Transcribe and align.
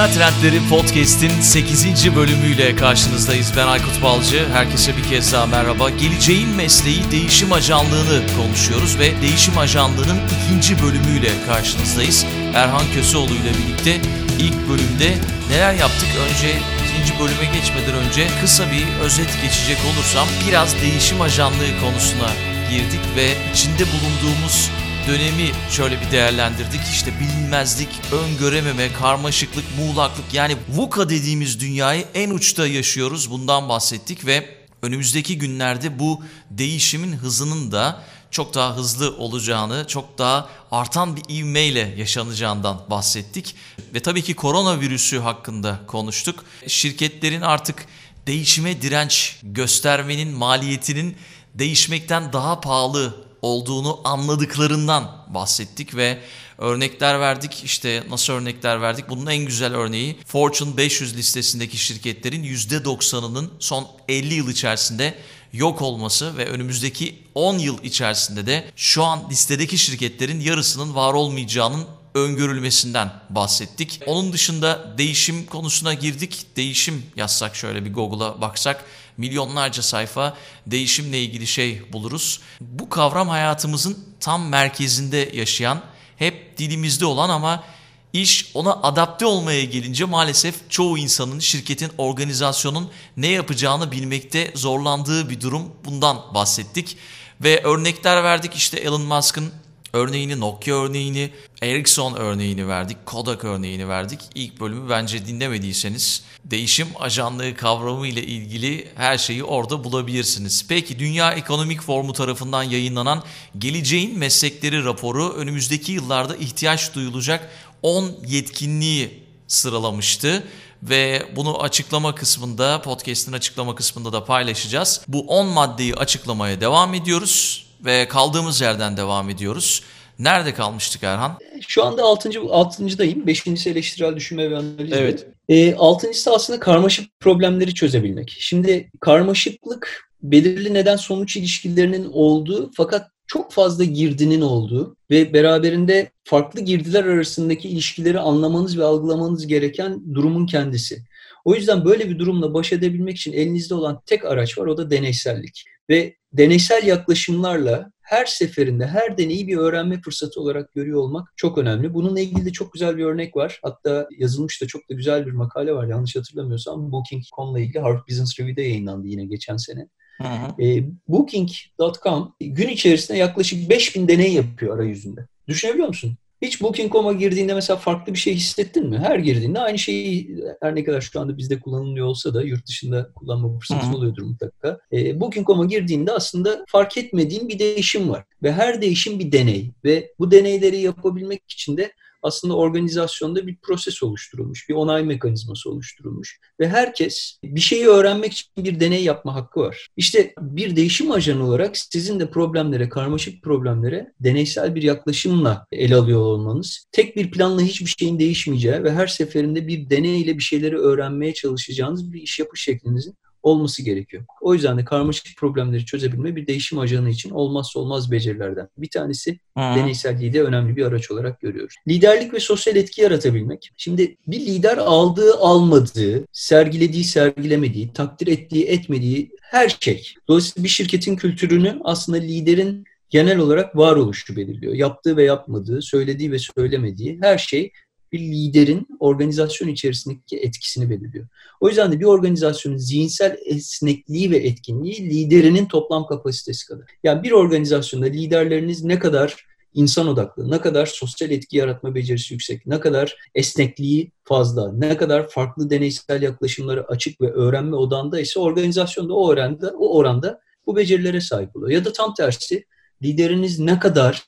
Dünya 0.00 0.12
Trendleri 0.12 0.68
Podcast'in 0.68 1.40
8. 1.40 2.16
bölümüyle 2.16 2.76
karşınızdayız. 2.76 3.52
Ben 3.56 3.66
Aykut 3.66 4.02
Balcı. 4.02 4.48
Herkese 4.52 4.96
bir 4.96 5.02
kez 5.02 5.32
daha 5.32 5.46
merhaba. 5.46 5.90
Geleceğin 5.90 6.48
mesleği 6.48 7.10
değişim 7.10 7.52
ajanlığını 7.52 8.22
konuşuyoruz 8.36 8.98
ve 8.98 9.22
değişim 9.22 9.58
ajanlığının 9.58 10.20
ikinci 10.44 10.82
bölümüyle 10.82 11.30
karşınızdayız. 11.46 12.26
Erhan 12.54 12.82
Köseoğlu 12.94 13.34
ile 13.34 13.52
birlikte 13.58 14.00
ilk 14.38 14.68
bölümde 14.68 15.18
neler 15.50 15.74
yaptık? 15.74 16.08
Önce 16.28 16.58
ikinci 16.84 17.20
bölüme 17.20 17.54
geçmeden 17.54 17.94
önce 17.94 18.26
kısa 18.40 18.64
bir 18.72 18.86
özet 19.04 19.42
geçecek 19.42 19.78
olursam 19.94 20.28
biraz 20.48 20.74
değişim 20.82 21.20
ajanlığı 21.20 21.80
konusuna 21.80 22.30
girdik 22.70 23.00
ve 23.16 23.34
içinde 23.52 23.84
bulunduğumuz 23.86 24.70
dönemi 25.08 25.50
şöyle 25.70 26.00
bir 26.00 26.10
değerlendirdik. 26.10 26.80
İşte 26.92 27.12
bilinmezlik, 27.20 27.88
öngörememe, 28.12 28.92
karmaşıklık, 28.92 29.64
muğlaklık 29.78 30.34
yani 30.34 30.56
VUCA 30.68 31.08
dediğimiz 31.08 31.60
dünyayı 31.60 32.04
en 32.14 32.30
uçta 32.30 32.66
yaşıyoruz. 32.66 33.30
Bundan 33.30 33.68
bahsettik 33.68 34.26
ve 34.26 34.48
önümüzdeki 34.82 35.38
günlerde 35.38 35.98
bu 35.98 36.22
değişimin 36.50 37.12
hızının 37.12 37.72
da 37.72 38.02
çok 38.30 38.54
daha 38.54 38.76
hızlı 38.76 39.16
olacağını, 39.16 39.84
çok 39.88 40.18
daha 40.18 40.48
artan 40.70 41.16
bir 41.16 41.22
ivmeyle 41.28 41.94
yaşanacağından 41.96 42.80
bahsettik. 42.90 43.54
Ve 43.94 44.00
tabii 44.00 44.22
ki 44.22 44.34
koronavirüsü 44.34 45.18
hakkında 45.18 45.80
konuştuk. 45.86 46.44
Şirketlerin 46.66 47.40
artık 47.40 47.86
değişime 48.26 48.82
direnç 48.82 49.36
göstermenin 49.42 50.28
maliyetinin 50.36 51.16
değişmekten 51.54 52.32
daha 52.32 52.60
pahalı 52.60 53.29
olduğunu 53.42 54.00
anladıklarından 54.04 55.24
bahsettik 55.28 55.96
ve 55.96 56.18
örnekler 56.58 57.20
verdik. 57.20 57.64
İşte 57.64 58.04
nasıl 58.10 58.32
örnekler 58.32 58.82
verdik? 58.82 59.08
Bunun 59.08 59.26
en 59.26 59.44
güzel 59.44 59.74
örneği 59.74 60.16
Fortune 60.26 60.76
500 60.76 61.16
listesindeki 61.16 61.78
şirketlerin 61.78 62.44
%90'ının 62.44 63.50
son 63.58 63.86
50 64.08 64.34
yıl 64.34 64.48
içerisinde 64.48 65.14
yok 65.52 65.82
olması 65.82 66.36
ve 66.36 66.46
önümüzdeki 66.46 67.22
10 67.34 67.58
yıl 67.58 67.82
içerisinde 67.82 68.46
de 68.46 68.70
şu 68.76 69.04
an 69.04 69.30
listedeki 69.30 69.78
şirketlerin 69.78 70.40
yarısının 70.40 70.94
var 70.94 71.14
olmayacağının 71.14 71.86
öngörülmesinden 72.14 73.12
bahsettik. 73.30 74.00
Onun 74.06 74.32
dışında 74.32 74.94
değişim 74.98 75.46
konusuna 75.46 75.94
girdik. 75.94 76.46
Değişim 76.56 77.02
yazsak 77.16 77.56
şöyle 77.56 77.84
bir 77.84 77.92
Google'a 77.92 78.40
baksak 78.40 78.84
milyonlarca 79.20 79.82
sayfa 79.82 80.36
değişimle 80.66 81.22
ilgili 81.22 81.46
şey 81.46 81.92
buluruz. 81.92 82.40
Bu 82.60 82.88
kavram 82.88 83.28
hayatımızın 83.28 83.98
tam 84.20 84.48
merkezinde 84.48 85.30
yaşayan, 85.34 85.82
hep 86.16 86.58
dilimizde 86.58 87.06
olan 87.06 87.28
ama 87.28 87.64
iş 88.12 88.50
ona 88.54 88.72
adapte 88.72 89.26
olmaya 89.26 89.64
gelince 89.64 90.04
maalesef 90.04 90.70
çoğu 90.70 90.98
insanın, 90.98 91.38
şirketin, 91.38 91.92
organizasyonun 91.98 92.90
ne 93.16 93.28
yapacağını 93.28 93.92
bilmekte 93.92 94.52
zorlandığı 94.54 95.30
bir 95.30 95.40
durum. 95.40 95.72
Bundan 95.84 96.34
bahsettik 96.34 96.96
ve 97.40 97.62
örnekler 97.62 98.24
verdik 98.24 98.54
işte 98.54 98.78
Elon 98.78 99.02
Musk'ın 99.02 99.52
örneğini, 99.92 100.40
Nokia 100.40 100.84
örneğini, 100.84 101.30
Ericsson 101.62 102.14
örneğini 102.14 102.68
verdik, 102.68 103.06
Kodak 103.06 103.44
örneğini 103.44 103.88
verdik. 103.88 104.20
İlk 104.34 104.60
bölümü 104.60 104.90
bence 104.90 105.26
dinlemediyseniz 105.26 106.22
değişim 106.44 106.88
ajanlığı 107.00 107.54
kavramı 107.54 108.06
ile 108.06 108.22
ilgili 108.22 108.88
her 108.94 109.18
şeyi 109.18 109.44
orada 109.44 109.84
bulabilirsiniz. 109.84 110.66
Peki 110.68 110.98
Dünya 110.98 111.32
Ekonomik 111.32 111.82
Forumu 111.82 112.12
tarafından 112.12 112.62
yayınlanan 112.62 113.22
Geleceğin 113.58 114.18
Meslekleri 114.18 114.84
raporu 114.84 115.32
önümüzdeki 115.32 115.92
yıllarda 115.92 116.36
ihtiyaç 116.36 116.94
duyulacak 116.94 117.50
10 117.82 118.12
yetkinliği 118.26 119.24
sıralamıştı 119.48 120.44
ve 120.82 121.32
bunu 121.36 121.62
açıklama 121.62 122.14
kısmında, 122.14 122.82
podcast'in 122.82 123.32
açıklama 123.32 123.74
kısmında 123.74 124.12
da 124.12 124.24
paylaşacağız. 124.24 125.00
Bu 125.08 125.20
10 125.20 125.46
maddeyi 125.46 125.94
açıklamaya 125.94 126.60
devam 126.60 126.94
ediyoruz 126.94 127.69
ve 127.84 128.08
kaldığımız 128.08 128.60
yerden 128.60 128.96
devam 128.96 129.30
ediyoruz. 129.30 129.82
Nerede 130.18 130.54
kalmıştık 130.54 131.02
Erhan? 131.02 131.38
Şu 131.68 131.84
anda 131.84 132.02
6. 132.02 132.28
6.dayım. 132.28 133.26
5.si 133.26 133.70
eleştirel 133.70 134.16
düşünme 134.16 134.50
ve 134.50 134.56
analiz. 134.56 134.92
Evet. 134.92 135.26
E, 135.48 135.70
6.sı 135.70 136.34
aslında 136.34 136.60
karmaşık 136.60 137.20
problemleri 137.20 137.74
çözebilmek. 137.74 138.36
Şimdi 138.38 138.90
karmaşıklık 139.00 140.10
belirli 140.22 140.74
neden 140.74 140.96
sonuç 140.96 141.36
ilişkilerinin 141.36 142.10
olduğu 142.12 142.70
fakat 142.76 143.10
çok 143.26 143.52
fazla 143.52 143.84
girdinin 143.84 144.40
olduğu 144.40 144.96
ve 145.10 145.32
beraberinde 145.32 146.10
farklı 146.24 146.60
girdiler 146.60 147.04
arasındaki 147.04 147.68
ilişkileri 147.68 148.18
anlamanız 148.18 148.78
ve 148.78 148.84
algılamanız 148.84 149.46
gereken 149.46 150.14
durumun 150.14 150.46
kendisi. 150.46 151.04
O 151.44 151.54
yüzden 151.54 151.84
böyle 151.84 152.08
bir 152.08 152.18
durumla 152.18 152.54
baş 152.54 152.72
edebilmek 152.72 153.16
için 153.16 153.32
elinizde 153.32 153.74
olan 153.74 154.00
tek 154.06 154.24
araç 154.24 154.58
var 154.58 154.66
o 154.66 154.76
da 154.76 154.90
deneysellik. 154.90 155.64
Ve 155.90 156.16
deneysel 156.32 156.86
yaklaşımlarla 156.86 157.92
her 158.00 158.26
seferinde 158.26 158.86
her 158.86 159.18
deneyi 159.18 159.48
bir 159.48 159.56
öğrenme 159.56 160.00
fırsatı 160.00 160.40
olarak 160.40 160.74
görüyor 160.74 161.00
olmak 161.00 161.32
çok 161.36 161.58
önemli. 161.58 161.94
Bununla 161.94 162.20
ilgili 162.20 162.44
de 162.44 162.52
çok 162.52 162.72
güzel 162.72 162.96
bir 162.96 163.04
örnek 163.04 163.36
var. 163.36 163.60
Hatta 163.62 164.08
yazılmış 164.18 164.62
da 164.62 164.66
çok 164.66 164.90
da 164.90 164.94
güzel 164.94 165.26
bir 165.26 165.32
makale 165.32 165.72
var 165.72 165.88
yanlış 165.88 166.16
hatırlamıyorsam. 166.16 166.92
Booking.com'la 166.92 167.60
ilgili 167.60 167.78
Harvard 167.78 168.08
Business 168.08 168.40
Review'de 168.40 168.62
yayınlandı 168.62 169.06
yine 169.06 169.24
geçen 169.24 169.56
sene. 169.56 169.88
Hı 170.22 170.28
hı. 170.28 170.62
E, 170.62 170.84
Booking.com 171.08 172.34
gün 172.40 172.68
içerisinde 172.68 173.18
yaklaşık 173.18 173.70
5000 173.70 174.08
deney 174.08 174.32
yapıyor 174.32 174.76
arayüzünde. 174.76 175.26
Düşünebiliyor 175.48 175.88
musun? 175.88 176.16
Hiç 176.42 176.62
Booking.com'a 176.62 177.12
girdiğinde 177.12 177.54
mesela 177.54 177.76
farklı 177.76 178.14
bir 178.14 178.18
şey 178.18 178.34
hissettin 178.34 178.88
mi? 178.88 178.98
Her 178.98 179.18
girdiğinde 179.18 179.58
aynı 179.58 179.78
şeyi 179.78 180.36
her 180.62 180.74
ne 180.74 180.84
kadar 180.84 181.00
şu 181.00 181.20
anda 181.20 181.38
bizde 181.38 181.60
kullanılıyor 181.60 182.06
olsa 182.06 182.34
da 182.34 182.42
yurt 182.42 182.66
dışında 182.66 183.12
kullanma 183.14 183.58
fırsatı 183.58 183.96
oluyordur 183.96 184.22
mutlaka. 184.22 184.80
E, 184.92 185.20
Booking.com'a 185.20 185.64
girdiğinde 185.64 186.12
aslında 186.12 186.64
fark 186.68 186.96
etmediğin 186.96 187.48
bir 187.48 187.58
değişim 187.58 188.10
var. 188.10 188.24
Ve 188.42 188.52
her 188.52 188.82
değişim 188.82 189.18
bir 189.18 189.32
deney. 189.32 189.70
Ve 189.84 190.12
bu 190.18 190.30
deneyleri 190.30 190.80
yapabilmek 190.80 191.42
için 191.48 191.76
de 191.76 191.92
aslında 192.22 192.56
organizasyonda 192.56 193.46
bir 193.46 193.56
proses 193.56 194.02
oluşturulmuş, 194.02 194.68
bir 194.68 194.74
onay 194.74 195.04
mekanizması 195.04 195.70
oluşturulmuş 195.70 196.40
ve 196.60 196.68
herkes 196.68 197.38
bir 197.44 197.60
şeyi 197.60 197.86
öğrenmek 197.86 198.32
için 198.32 198.46
bir 198.56 198.80
deney 198.80 199.04
yapma 199.04 199.34
hakkı 199.34 199.60
var. 199.60 199.88
İşte 199.96 200.34
bir 200.40 200.76
değişim 200.76 201.10
ajanı 201.10 201.46
olarak 201.46 201.76
sizin 201.76 202.20
de 202.20 202.30
problemlere, 202.30 202.88
karmaşık 202.88 203.42
problemlere 203.42 204.12
deneysel 204.20 204.74
bir 204.74 204.82
yaklaşımla 204.82 205.66
ele 205.72 205.96
alıyor 205.96 206.20
olmanız, 206.20 206.86
tek 206.92 207.16
bir 207.16 207.30
planla 207.30 207.62
hiçbir 207.62 207.94
şeyin 207.98 208.18
değişmeyeceği 208.18 208.84
ve 208.84 208.92
her 208.92 209.06
seferinde 209.06 209.68
bir 209.68 209.90
deneyle 209.90 210.38
bir 210.38 210.42
şeyleri 210.42 210.78
öğrenmeye 210.78 211.34
çalışacağınız 211.34 212.12
bir 212.12 212.22
iş 212.22 212.38
yapış 212.38 212.62
şeklinizin 212.62 213.14
olması 213.42 213.82
gerekiyor. 213.82 214.24
O 214.40 214.54
yüzden 214.54 214.78
de 214.78 214.84
karmaşık 214.84 215.36
problemleri 215.38 215.84
çözebilme 215.84 216.36
bir 216.36 216.46
değişim 216.46 216.78
ajanı 216.78 217.10
için 217.10 217.30
olmazsa 217.30 217.80
olmaz 217.80 218.10
becerilerden. 218.10 218.68
Bir 218.78 218.90
tanesi 218.90 219.38
Hı. 219.58 219.60
deneyselliği 219.60 220.32
de 220.32 220.42
önemli 220.42 220.76
bir 220.76 220.84
araç 220.84 221.10
olarak 221.10 221.40
görüyoruz. 221.40 221.74
Liderlik 221.88 222.34
ve 222.34 222.40
sosyal 222.40 222.76
etki 222.76 223.02
yaratabilmek. 223.02 223.70
Şimdi 223.76 224.16
bir 224.26 224.40
lider 224.40 224.76
aldığı 224.76 225.34
almadığı, 225.34 226.26
sergilediği 226.32 227.04
sergilemediği, 227.04 227.92
takdir 227.92 228.26
ettiği 228.26 228.64
etmediği 228.64 229.30
her 229.40 229.76
şey. 229.80 230.14
Dolayısıyla 230.28 230.64
bir 230.64 230.68
şirketin 230.68 231.16
kültürünü 231.16 231.80
aslında 231.84 232.18
liderin 232.18 232.84
genel 233.10 233.38
olarak 233.38 233.76
varoluşu 233.76 234.36
belirliyor. 234.36 234.74
Yaptığı 234.74 235.16
ve 235.16 235.24
yapmadığı, 235.24 235.82
söylediği 235.82 236.32
ve 236.32 236.38
söylemediği 236.38 237.18
her 237.22 237.38
şey 237.38 237.72
bir 238.12 238.20
liderin 238.20 238.86
organizasyon 239.00 239.68
içerisindeki 239.68 240.38
etkisini 240.38 240.90
belirliyor. 240.90 241.26
O 241.60 241.68
yüzden 241.68 241.92
de 241.92 242.00
bir 242.00 242.04
organizasyonun 242.04 242.76
zihinsel 242.76 243.36
esnekliği 243.44 244.30
ve 244.30 244.36
etkinliği 244.36 245.10
liderinin 245.10 245.66
toplam 245.66 246.06
kapasitesi 246.06 246.66
kadar. 246.66 246.84
Yani 247.04 247.22
bir 247.22 247.32
organizasyonda 247.32 248.06
liderleriniz 248.06 248.84
ne 248.84 248.98
kadar 248.98 249.50
insan 249.74 250.08
odaklı, 250.08 250.50
ne 250.50 250.60
kadar 250.60 250.86
sosyal 250.86 251.30
etki 251.30 251.56
yaratma 251.56 251.94
becerisi 251.94 252.34
yüksek, 252.34 252.66
ne 252.66 252.80
kadar 252.80 253.16
esnekliği 253.34 254.12
fazla, 254.24 254.72
ne 254.72 254.96
kadar 254.96 255.28
farklı 255.28 255.70
deneysel 255.70 256.22
yaklaşımları 256.22 256.88
açık 256.88 257.20
ve 257.20 257.32
öğrenme 257.32 257.76
odanda 257.76 258.20
ise 258.20 258.40
organizasyonda 258.40 259.14
o 259.14 259.26
oranda, 259.26 259.74
o 259.78 259.96
oranda 259.96 260.40
bu 260.66 260.76
becerilere 260.76 261.20
sahip 261.20 261.56
oluyor. 261.56 261.70
Ya 261.70 261.84
da 261.84 261.92
tam 261.92 262.14
tersi 262.14 262.64
lideriniz 263.02 263.58
ne 263.58 263.78
kadar 263.78 264.24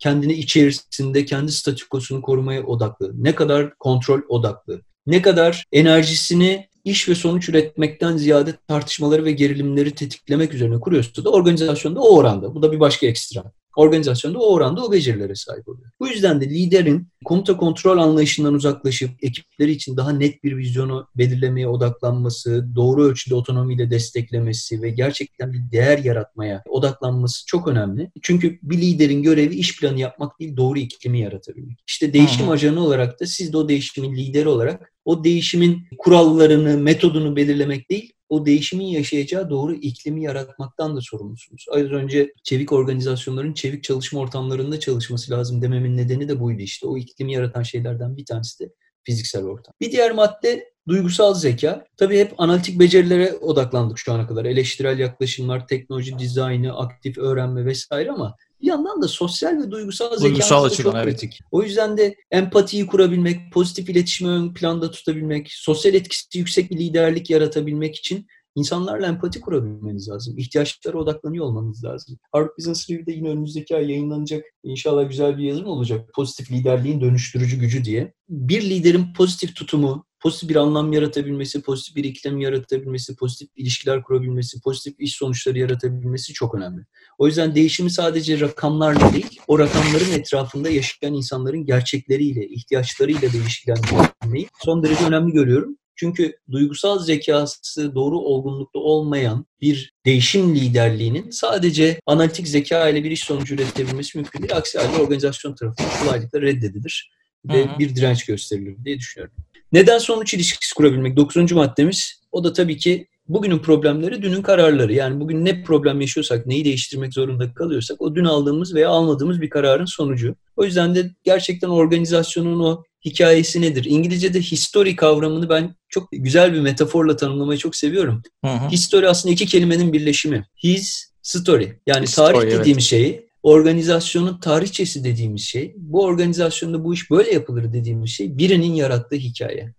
kendini 0.00 0.32
içerisinde 0.32 1.24
kendi 1.24 1.52
statükosunu 1.52 2.22
korumaya 2.22 2.62
odaklı, 2.62 3.24
ne 3.24 3.34
kadar 3.34 3.74
kontrol 3.78 4.20
odaklı, 4.28 4.80
ne 5.06 5.22
kadar 5.22 5.64
enerjisini 5.72 6.68
iş 6.84 7.08
ve 7.08 7.14
sonuç 7.14 7.48
üretmekten 7.48 8.16
ziyade 8.16 8.54
tartışmaları 8.68 9.24
ve 9.24 9.32
gerilimleri 9.32 9.94
tetiklemek 9.94 10.54
üzerine 10.54 10.80
kuruyorsa 10.80 11.24
da 11.24 11.30
organizasyonda 11.30 12.00
o 12.00 12.16
oranda. 12.16 12.54
Bu 12.54 12.62
da 12.62 12.72
bir 12.72 12.80
başka 12.80 13.06
ekstra. 13.06 13.52
Organizasyonda 13.76 14.38
o 14.38 14.52
oranda 14.52 14.84
o 14.84 14.92
becerilere 14.92 15.34
sahip 15.34 15.68
oluyor. 15.68 15.90
Bu 16.00 16.08
yüzden 16.08 16.40
de 16.40 16.50
liderin 16.50 17.08
komuta 17.24 17.56
kontrol 17.56 17.98
anlayışından 17.98 18.54
uzaklaşıp 18.54 19.10
ekipleri 19.22 19.72
için 19.72 19.96
daha 19.96 20.12
net 20.12 20.44
bir 20.44 20.56
vizyonu 20.56 21.06
belirlemeye 21.16 21.68
odaklanması, 21.68 22.66
doğru 22.74 23.04
ölçüde 23.04 23.34
otonomiyle 23.34 23.90
desteklemesi 23.90 24.82
ve 24.82 24.90
gerçekten 24.90 25.52
bir 25.52 25.72
değer 25.72 25.98
yaratmaya 25.98 26.62
odaklanması 26.68 27.46
çok 27.46 27.68
önemli. 27.68 28.10
Çünkü 28.22 28.58
bir 28.62 28.78
liderin 28.78 29.22
görevi 29.22 29.54
iş 29.54 29.80
planı 29.80 30.00
yapmak 30.00 30.40
değil, 30.40 30.56
doğru 30.56 30.78
iklimi 30.78 31.20
yaratabilmek. 31.20 31.78
İşte 31.86 32.12
değişim 32.12 32.46
Hı-hı. 32.46 32.52
ajanı 32.52 32.84
olarak 32.84 33.20
da 33.20 33.26
siz 33.26 33.52
de 33.52 33.56
o 33.56 33.68
değişimin 33.68 34.16
lideri 34.16 34.48
olarak 34.48 34.92
o 35.04 35.24
değişimin 35.24 35.86
kurallarını, 35.98 36.78
metodunu 36.78 37.36
belirlemek 37.36 37.90
değil, 37.90 38.12
o 38.28 38.46
değişimin 38.46 38.86
yaşayacağı 38.86 39.50
doğru 39.50 39.74
iklimi 39.74 40.22
yaratmaktan 40.22 40.96
da 40.96 41.00
sorumlusunuz. 41.00 41.66
Az 41.72 41.82
önce 41.82 42.32
çevik 42.42 42.72
organizasyonların 42.72 43.54
çevik 43.54 43.84
çalışma 43.84 44.20
ortamlarında 44.20 44.80
çalışması 44.80 45.32
lazım 45.32 45.62
dememin 45.62 45.96
nedeni 45.96 46.28
de 46.28 46.40
buydu 46.40 46.62
işte. 46.62 46.86
O 46.86 46.98
iklimi 46.98 47.32
yaratan 47.32 47.62
şeylerden 47.62 48.16
bir 48.16 48.24
tanesi 48.24 48.64
de 48.64 48.72
fiziksel 49.04 49.44
ortam. 49.44 49.74
Bir 49.80 49.92
diğer 49.92 50.12
madde 50.12 50.72
duygusal 50.88 51.34
zeka. 51.34 51.84
Tabii 51.96 52.18
hep 52.18 52.34
analitik 52.38 52.80
becerilere 52.80 53.32
odaklandık 53.32 53.98
şu 53.98 54.12
ana 54.12 54.26
kadar. 54.26 54.44
Eleştirel 54.44 54.98
yaklaşımlar, 54.98 55.66
teknoloji 55.66 56.18
dizaynı, 56.18 56.76
aktif 56.78 57.18
öğrenme 57.18 57.64
vesaire 57.64 58.10
ama 58.10 58.36
bir 58.62 58.66
yandan 58.66 59.02
da 59.02 59.08
sosyal 59.08 59.58
ve 59.58 59.70
duygusal, 59.70 60.20
duygusal 60.20 60.68
zeka 60.68 60.82
çok 60.82 60.94
evet. 60.94 61.04
kritik. 61.04 61.40
O 61.50 61.62
yüzden 61.62 61.96
de 61.96 62.14
empatiyi 62.30 62.86
kurabilmek, 62.86 63.52
pozitif 63.52 63.88
iletişimi 63.88 64.30
ön 64.30 64.54
planda 64.54 64.90
tutabilmek, 64.90 65.48
sosyal 65.52 65.94
etkisi 65.94 66.38
yüksek 66.38 66.70
bir 66.70 66.78
liderlik 66.78 67.30
yaratabilmek 67.30 67.96
için 67.96 68.26
insanlarla 68.54 69.06
empati 69.06 69.40
kurabilmeniz 69.40 70.08
lazım. 70.08 70.38
İhtiyaçlara 70.38 70.98
odaklanıyor 70.98 71.44
olmanız 71.44 71.84
lazım. 71.84 72.18
Harvard 72.32 72.50
Business 72.58 72.90
Review'de 72.90 73.12
yine 73.12 73.28
önümüzdeki 73.28 73.76
ay 73.76 73.90
yayınlanacak 73.90 74.44
inşallah 74.62 75.08
güzel 75.08 75.38
bir 75.38 75.44
yazım 75.44 75.66
olacak. 75.66 76.10
Pozitif 76.14 76.52
liderliğin 76.52 77.00
dönüştürücü 77.00 77.56
gücü 77.56 77.84
diye. 77.84 78.12
Bir 78.28 78.62
liderin 78.62 79.06
pozitif 79.16 79.56
tutumu, 79.56 80.06
pozitif 80.20 80.48
bir 80.48 80.56
anlam 80.56 80.92
yaratabilmesi, 80.92 81.62
pozitif 81.62 81.96
bir 81.96 82.04
iklim 82.04 82.40
yaratabilmesi, 82.40 83.16
pozitif 83.16 83.48
ilişkiler 83.56 84.02
kurabilmesi, 84.02 84.60
pozitif 84.60 85.00
iş 85.00 85.14
sonuçları 85.14 85.58
yaratabilmesi 85.58 86.32
çok 86.32 86.54
önemli. 86.54 86.82
O 87.18 87.26
yüzden 87.26 87.54
değişimi 87.54 87.90
sadece 87.90 88.40
rakamlarla 88.40 89.12
değil, 89.12 89.40
o 89.48 89.58
rakamların 89.58 90.12
etrafında 90.12 90.70
yaşayan 90.70 91.14
insanların 91.14 91.64
gerçekleriyle, 91.64 92.48
ihtiyaçlarıyla 92.48 93.32
da 93.32 93.36
ilişkilendirmeyi 93.36 94.48
son 94.64 94.82
derece 94.82 95.04
önemli 95.04 95.32
görüyorum. 95.32 95.76
Çünkü 95.96 96.36
duygusal 96.50 96.98
zekası 96.98 97.94
doğru 97.94 98.18
olgunlukta 98.18 98.78
olmayan 98.78 99.46
bir 99.60 99.94
değişim 100.06 100.54
liderliğinin 100.54 101.30
sadece 101.30 102.00
analitik 102.06 102.48
zeka 102.48 102.88
ile 102.88 103.04
bir 103.04 103.10
iş 103.10 103.20
sonucu 103.20 103.54
üretebilmesi 103.54 104.18
mümkün 104.18 104.42
değil. 104.42 104.56
Aksi 104.56 104.78
halde 104.78 105.02
organizasyon 105.02 105.54
tarafından 105.54 105.90
kolaylıkla 106.04 106.40
reddedilir 106.40 107.10
ve 107.44 107.78
bir 107.78 107.96
direnç 107.96 108.24
gösterilir 108.24 108.84
diye 108.84 108.98
düşünüyorum. 108.98 109.34
Neden 109.72 109.98
sonuç 109.98 110.34
ilişkisi 110.34 110.74
kurabilmek? 110.74 111.16
Dokuzuncu 111.16 111.56
maddemiz. 111.56 112.20
O 112.32 112.44
da 112.44 112.52
tabii 112.52 112.76
ki 112.76 113.06
bugünün 113.28 113.58
problemleri 113.58 114.22
dünün 114.22 114.42
kararları. 114.42 114.92
Yani 114.92 115.20
bugün 115.20 115.44
ne 115.44 115.62
problem 115.62 116.00
yaşıyorsak, 116.00 116.46
neyi 116.46 116.64
değiştirmek 116.64 117.14
zorunda 117.14 117.54
kalıyorsak 117.54 118.02
o 118.02 118.14
dün 118.14 118.24
aldığımız 118.24 118.74
veya 118.74 118.88
almadığımız 118.88 119.40
bir 119.40 119.50
kararın 119.50 119.84
sonucu. 119.84 120.34
O 120.56 120.64
yüzden 120.64 120.94
de 120.94 121.10
gerçekten 121.24 121.68
organizasyonun 121.68 122.60
o 122.60 122.82
hikayesi 123.04 123.60
nedir? 123.62 123.84
İngilizce'de 123.84 124.40
history 124.40 124.96
kavramını 124.96 125.48
ben 125.48 125.74
çok 125.88 126.08
güzel 126.12 126.52
bir 126.52 126.60
metaforla 126.60 127.16
tanımlamayı 127.16 127.58
çok 127.58 127.76
seviyorum. 127.76 128.22
Hı 128.44 128.50
hı. 128.50 128.68
History 128.68 129.08
aslında 129.08 129.32
iki 129.32 129.46
kelimenin 129.46 129.92
birleşimi. 129.92 130.46
His, 130.64 131.10
story. 131.22 131.80
Yani 131.86 132.02
His 132.02 132.14
tarih 132.14 132.38
story, 132.38 132.50
dediğimiz 132.50 132.92
evet. 132.92 133.04
şeyi 133.04 133.29
organizasyonun 133.42 134.40
tarihçesi 134.40 135.04
dediğimiz 135.04 135.42
şey, 135.42 135.74
bu 135.76 136.04
organizasyonda 136.04 136.84
bu 136.84 136.94
iş 136.94 137.10
böyle 137.10 137.32
yapılır 137.32 137.72
dediğimiz 137.72 138.10
şey 138.10 138.38
birinin 138.38 138.74
yarattığı 138.74 139.16
hikaye. 139.16 139.74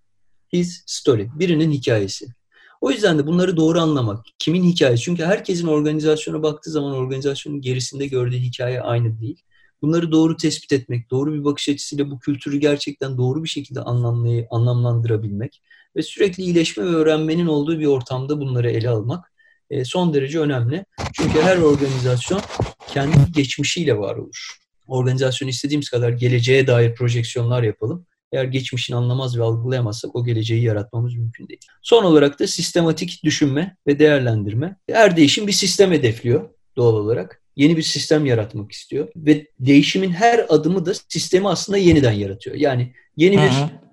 His 0.54 0.84
story, 0.86 1.30
birinin 1.40 1.72
hikayesi. 1.72 2.28
O 2.81 2.92
yüzden 2.92 3.19
de 3.19 3.28
bunları 3.28 3.58
doğru 3.58 3.80
anlamak, 3.80 4.25
kimin 4.40 4.63
hikayesi? 4.63 5.04
Çünkü 5.04 5.24
herkesin 5.24 5.68
organizasyona 5.68 6.44
baktığı 6.44 6.72
zaman 6.72 6.94
organizasyonun 6.94 7.62
gerisinde 7.62 8.08
gördüğü 8.08 8.38
hikaye 8.38 8.81
aynı 8.81 9.19
değil. 9.19 9.42
Bunları 9.81 10.12
doğru 10.12 10.38
tespit 10.38 10.72
etmek, 10.72 11.12
doğru 11.12 11.34
bir 11.34 11.44
bakış 11.44 11.69
açısıyla 11.69 12.12
bu 12.12 12.19
kültürü 12.19 12.57
gerçekten 12.57 13.18
doğru 13.18 13.44
bir 13.44 13.50
şekilde 13.50 13.81
anlamlayı, 13.81 14.48
anlamlandırabilmek 14.52 15.62
ve 15.96 16.02
sürekli 16.02 16.44
iyileşme 16.44 16.84
ve 16.84 16.90
öğrenmenin 16.90 17.48
olduğu 17.48 17.80
bir 17.80 17.86
ortamda 17.86 18.40
bunları 18.40 18.72
ele 18.72 18.90
almak 18.90 19.31
e, 19.71 19.85
son 19.85 20.13
derece 20.13 20.39
önemli. 20.39 20.85
Çünkü 21.13 21.41
her 21.41 21.57
organizasyon 21.57 22.41
kendi 22.88 23.31
geçmişiyle 23.31 23.97
var 23.97 24.15
olur. 24.15 24.57
Organizasyon 24.88 25.50
istediğimiz 25.50 25.89
kadar 25.89 26.09
geleceğe 26.09 26.68
dair 26.68 26.95
projeksiyonlar 26.95 27.63
yapalım. 27.63 28.06
Eğer 28.31 28.44
geçmişini 28.44 28.95
anlamaz 28.95 29.38
ve 29.38 29.44
algılayamazsak 29.44 30.15
o 30.15 30.25
geleceği 30.25 30.63
yaratmamız 30.63 31.15
mümkün 31.15 31.47
değil. 31.47 31.59
Son 31.81 32.03
olarak 32.03 32.39
da 32.39 32.47
sistematik 32.47 33.23
düşünme 33.23 33.77
ve 33.88 34.00
değerlendirme. 34.00 34.75
Her 34.89 35.18
değişim 35.18 35.47
bir 35.47 35.51
sistem 35.51 35.91
hedefliyor 35.91 36.50
doğal 36.77 36.94
olarak. 36.94 37.41
Yeni 37.56 37.77
bir 37.77 37.81
sistem 37.81 38.25
yaratmak 38.25 38.71
istiyor 38.71 39.07
ve 39.15 39.47
değişimin 39.59 40.12
her 40.12 40.45
adımı 40.50 40.85
da 40.85 40.94
sistemi 41.07 41.50
aslında 41.50 41.77
yeniden 41.77 42.12
yaratıyor. 42.12 42.56
Yani 42.56 42.94
yeni 43.18 43.38
bir 43.38 43.51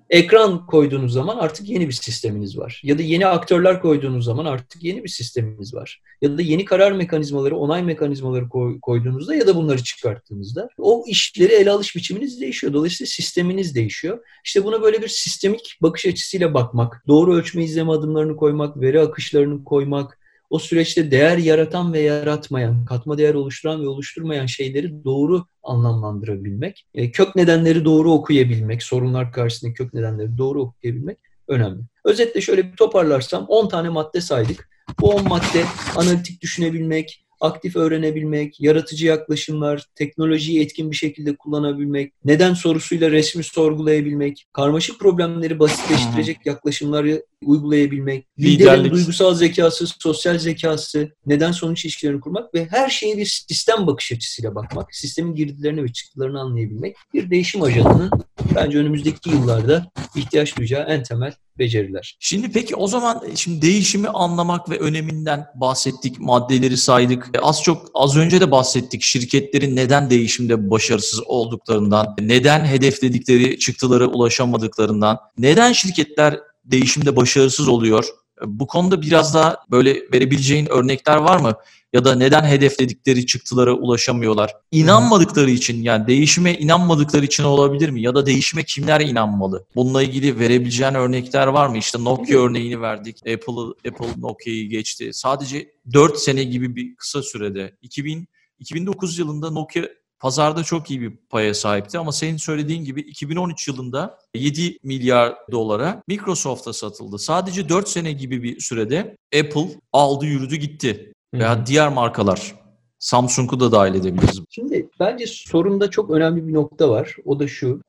ekran 0.09 0.65
koyduğunuz 0.65 1.13
zaman 1.13 1.37
artık 1.37 1.69
yeni 1.69 1.87
bir 1.87 1.93
sisteminiz 1.93 2.57
var. 2.57 2.81
Ya 2.83 2.97
da 2.97 3.01
yeni 3.01 3.27
aktörler 3.27 3.81
koyduğunuz 3.81 4.25
zaman 4.25 4.45
artık 4.45 4.83
yeni 4.83 5.03
bir 5.03 5.09
sisteminiz 5.09 5.73
var. 5.73 6.01
Ya 6.21 6.37
da 6.37 6.41
yeni 6.41 6.65
karar 6.65 6.91
mekanizmaları, 6.91 7.57
onay 7.57 7.83
mekanizmaları 7.83 8.49
koyduğunuzda 8.81 9.35
ya 9.35 9.47
da 9.47 9.55
bunları 9.55 9.83
çıkarttığınızda 9.83 10.69
o 10.77 11.03
işleri 11.07 11.53
ele 11.53 11.71
alış 11.71 11.95
biçiminiz 11.95 12.41
değişiyor. 12.41 12.73
Dolayısıyla 12.73 13.09
sisteminiz 13.09 13.75
değişiyor. 13.75 14.19
İşte 14.45 14.63
buna 14.63 14.81
böyle 14.81 15.01
bir 15.01 15.07
sistemik 15.07 15.77
bakış 15.81 16.05
açısıyla 16.05 16.53
bakmak, 16.53 17.03
doğru 17.07 17.35
ölçme 17.35 17.63
izleme 17.63 17.91
adımlarını 17.91 18.35
koymak, 18.35 18.81
veri 18.81 19.01
akışlarını 19.01 19.63
koymak, 19.63 20.18
o 20.49 20.59
süreçte 20.59 21.11
değer 21.11 21.37
yaratan 21.37 21.93
ve 21.93 21.99
yaratmayan, 21.99 22.85
katma 22.85 23.17
değer 23.17 23.33
oluşturan 23.33 23.81
ve 23.81 23.87
oluşturmayan 23.87 24.45
şeyleri 24.45 25.03
doğru 25.03 25.45
anlamlandırabilmek, 25.63 26.85
e, 26.93 27.11
kök 27.11 27.35
nedenleri 27.35 27.85
doğru 27.85 28.11
okuyabilmek, 28.11 28.83
sorunlar 28.83 29.31
karşısında 29.31 29.73
kök 29.73 29.93
nedenleri 29.93 30.37
doğru 30.37 30.61
okuyabilmek 30.61 31.17
önemli. 31.47 31.81
Özetle 32.05 32.41
şöyle 32.41 32.71
bir 32.71 32.77
toparlarsam 32.77 33.45
10 33.47 33.69
tane 33.69 33.89
madde 33.89 34.21
saydık. 34.21 34.69
Bu 34.99 35.09
10 35.09 35.27
madde 35.27 35.63
analitik 35.95 36.41
düşünebilmek, 36.41 37.25
aktif 37.39 37.75
öğrenebilmek, 37.75 38.61
yaratıcı 38.61 39.05
yaklaşımlar, 39.05 39.85
teknolojiyi 39.95 40.61
etkin 40.61 40.91
bir 40.91 40.95
şekilde 40.95 41.35
kullanabilmek, 41.35 42.13
neden 42.25 42.53
sorusuyla 42.53 43.11
resmi 43.11 43.43
sorgulayabilmek, 43.43 44.45
karmaşık 44.53 44.99
problemleri 44.99 45.59
basitleştirecek 45.59 46.37
yaklaşımları 46.45 47.23
uygulayabilmek, 47.45 48.27
liderin 48.39 48.91
duygusal 48.91 49.33
zekası, 49.33 49.87
sosyal 49.99 50.37
zekası, 50.37 51.11
neden 51.25 51.51
sonuç 51.51 51.85
ilişkilerini 51.85 52.21
kurmak 52.21 52.53
ve 52.53 52.65
her 52.65 52.89
şeye 52.89 53.17
bir 53.17 53.25
sistem 53.49 53.87
bakış 53.87 54.11
açısıyla 54.11 54.55
bakmak, 54.55 54.95
sistemin 54.95 55.35
girdilerini 55.35 55.83
ve 55.83 55.93
çıktılarını 55.93 56.39
anlayabilmek 56.39 56.95
bir 57.13 57.31
değişim 57.31 57.61
ajanının 57.61 58.11
bence 58.55 58.77
önümüzdeki 58.77 59.29
yıllarda 59.29 59.91
ihtiyaç 60.15 60.57
duyacağı 60.57 60.83
en 60.83 61.03
temel 61.03 61.33
beceriler. 61.59 62.17
Şimdi 62.19 62.51
peki 62.51 62.75
o 62.75 62.87
zaman 62.87 63.23
şimdi 63.35 63.61
değişimi 63.61 64.07
anlamak 64.07 64.69
ve 64.69 64.79
öneminden 64.79 65.45
bahsettik, 65.55 66.19
maddeleri 66.19 66.77
saydık. 66.77 67.29
E, 67.33 67.39
az 67.39 67.63
çok 67.63 67.87
az 67.93 68.17
önce 68.17 68.41
de 68.41 68.51
bahsettik 68.51 69.01
şirketlerin 69.01 69.75
neden 69.75 70.09
değişimde 70.09 70.69
başarısız 70.69 71.21
olduklarından, 71.25 72.15
neden 72.21 72.65
hedefledikleri 72.65 73.59
çıktılara 73.59 74.07
ulaşamadıklarından, 74.07 75.19
neden 75.37 75.73
şirketler 75.73 76.39
değişimde 76.65 77.15
başarısız 77.15 77.67
oluyor? 77.67 78.05
Bu 78.45 78.67
konuda 78.67 79.01
biraz 79.01 79.33
daha 79.33 79.57
böyle 79.71 80.01
verebileceğin 80.13 80.65
örnekler 80.65 81.17
var 81.17 81.39
mı? 81.39 81.53
Ya 81.93 82.05
da 82.05 82.15
neden 82.15 82.43
hedefledikleri 82.43 83.25
çıktılara 83.25 83.73
ulaşamıyorlar? 83.73 84.53
İnanmadıkları 84.71 85.51
için 85.51 85.83
yani 85.83 86.07
değişime 86.07 86.53
inanmadıkları 86.53 87.25
için 87.25 87.43
olabilir 87.43 87.89
mi? 87.89 88.01
Ya 88.01 88.15
da 88.15 88.25
değişime 88.25 88.63
kimler 88.63 89.01
inanmalı? 89.01 89.65
Bununla 89.75 90.03
ilgili 90.03 90.39
verebileceğin 90.39 90.93
örnekler 90.93 91.47
var 91.47 91.67
mı? 91.67 91.77
İşte 91.77 92.03
Nokia 92.03 92.39
örneğini 92.39 92.81
verdik. 92.81 93.17
Apple, 93.17 93.89
Apple 93.89 94.21
Nokia'yı 94.21 94.69
geçti. 94.69 95.09
Sadece 95.13 95.71
4 95.93 96.19
sene 96.19 96.43
gibi 96.43 96.75
bir 96.75 96.95
kısa 96.95 97.21
sürede 97.21 97.77
2000 97.81 98.27
2009 98.59 99.19
yılında 99.19 99.51
Nokia 99.51 99.83
pazarda 100.19 100.63
çok 100.63 100.91
iyi 100.91 101.01
bir 101.01 101.13
paya 101.29 101.53
sahipti 101.53 101.99
ama 101.99 102.11
senin 102.11 102.37
söylediğin 102.37 102.83
gibi 102.83 103.01
2013 103.01 103.67
yılında 103.67 104.19
7 104.35 104.77
milyar 104.83 105.35
dolara 105.51 106.03
Microsoft'a 106.07 106.73
satıldı. 106.73 107.19
Sadece 107.19 107.69
4 107.69 107.89
sene 107.89 108.11
gibi 108.11 108.43
bir 108.43 108.59
sürede 108.59 109.17
Apple 109.39 109.69
aldı 109.93 110.25
yürüdü 110.25 110.55
gitti. 110.55 111.13
Veya 111.33 111.57
Hı-hı. 111.57 111.65
diğer 111.65 111.89
markalar. 111.89 112.55
Samsung'u 112.99 113.59
da 113.59 113.71
dahil 113.71 113.95
edebiliriz. 113.95 114.41
Şimdi 114.49 114.89
bence 114.99 115.27
sorunda 115.27 115.89
çok 115.89 116.11
önemli 116.11 116.47
bir 116.47 116.53
nokta 116.53 116.89
var. 116.89 117.15
O 117.25 117.39
da 117.39 117.47
şu. 117.47 117.81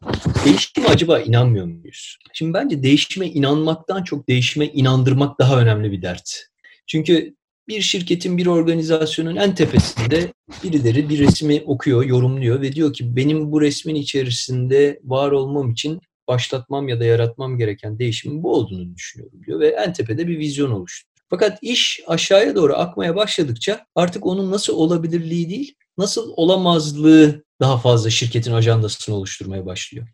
Değişime 0.44 0.88
acaba 0.88 1.20
inanmıyor 1.20 1.66
muyuz? 1.66 2.18
Şimdi 2.32 2.54
bence 2.54 2.82
değişime 2.82 3.26
inanmaktan 3.26 4.02
çok 4.02 4.28
değişime 4.28 4.66
inandırmak 4.66 5.38
daha 5.38 5.60
önemli 5.60 5.92
bir 5.92 6.02
dert. 6.02 6.46
Çünkü 6.86 7.34
bir 7.70 7.80
şirketin, 7.80 8.38
bir 8.38 8.46
organizasyonun 8.46 9.36
en 9.36 9.54
tepesinde 9.54 10.32
birileri 10.64 11.08
bir 11.08 11.18
resmi 11.18 11.62
okuyor, 11.66 12.04
yorumluyor 12.04 12.60
ve 12.60 12.72
diyor 12.72 12.92
ki 12.92 13.16
benim 13.16 13.52
bu 13.52 13.60
resmin 13.60 13.94
içerisinde 13.94 15.00
var 15.04 15.30
olmam 15.30 15.70
için 15.70 16.00
başlatmam 16.28 16.88
ya 16.88 17.00
da 17.00 17.04
yaratmam 17.04 17.58
gereken 17.58 17.98
değişimin 17.98 18.42
bu 18.42 18.54
olduğunu 18.54 18.94
düşünüyorum 18.94 19.40
diyor 19.46 19.60
ve 19.60 19.68
en 19.68 19.92
tepede 19.92 20.28
bir 20.28 20.38
vizyon 20.38 20.70
oluşturuyor. 20.70 21.10
Fakat 21.30 21.58
iş 21.62 22.00
aşağıya 22.06 22.56
doğru 22.56 22.74
akmaya 22.74 23.16
başladıkça 23.16 23.86
artık 23.94 24.26
onun 24.26 24.50
nasıl 24.50 24.76
olabilirliği 24.76 25.50
değil, 25.50 25.74
nasıl 25.98 26.32
olamazlığı 26.36 27.44
daha 27.60 27.78
fazla 27.78 28.10
şirketin 28.10 28.52
ajandasını 28.52 29.14
oluşturmaya 29.14 29.66
başlıyor. 29.66 30.08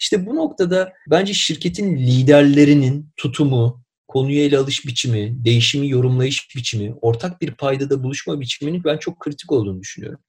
İşte 0.00 0.26
bu 0.26 0.36
noktada 0.36 0.92
bence 1.10 1.34
şirketin 1.34 1.96
liderlerinin 1.96 3.10
tutumu, 3.16 3.82
konuya 4.10 4.44
ele 4.44 4.58
alış 4.58 4.86
biçimi, 4.86 5.44
değişimi 5.44 5.88
yorumlayış 5.88 6.56
biçimi, 6.56 6.94
ortak 7.00 7.40
bir 7.40 7.50
paydada 7.50 8.02
buluşma 8.02 8.40
biçiminin 8.40 8.84
ben 8.84 8.96
çok 8.96 9.20
kritik 9.20 9.52
olduğunu 9.52 9.80
düşünüyorum. 9.80 10.20